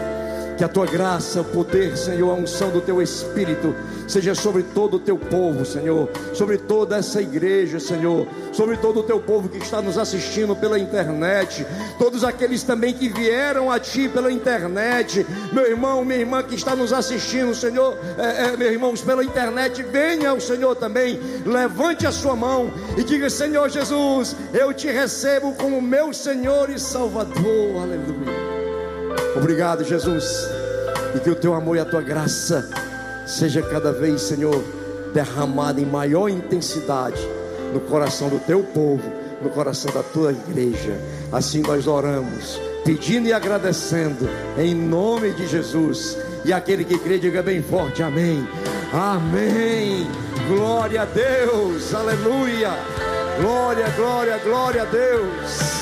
[0.58, 3.72] Que a tua graça, o poder, Senhor, a unção do teu Espírito
[4.08, 9.02] seja sobre todo o teu povo, Senhor, sobre toda essa igreja, Senhor, sobre todo o
[9.04, 11.64] teu povo que está nos assistindo pela internet,
[11.96, 16.74] todos aqueles também que vieram a ti pela internet, meu irmão, minha irmã que está
[16.74, 22.10] nos assistindo, Senhor, é, é, meus irmãos, pela internet, venha ao Senhor também, levante a
[22.10, 28.57] sua mão e diga: Senhor Jesus, eu te recebo como meu Senhor e Salvador, aleluia.
[29.36, 30.48] Obrigado, Jesus.
[31.14, 32.68] E que o teu amor e a tua graça
[33.26, 34.62] seja cada vez, Senhor,
[35.12, 37.20] derramada em maior intensidade
[37.72, 39.12] no coração do teu povo,
[39.42, 40.98] no coração da tua igreja.
[41.32, 46.16] Assim nós oramos, pedindo e agradecendo, em nome de Jesus.
[46.44, 48.46] E aquele que crê, diga bem forte: Amém.
[48.92, 50.06] Amém.
[50.48, 51.94] Glória a Deus.
[51.94, 52.70] Aleluia.
[53.40, 55.78] Glória, glória, glória a Deus.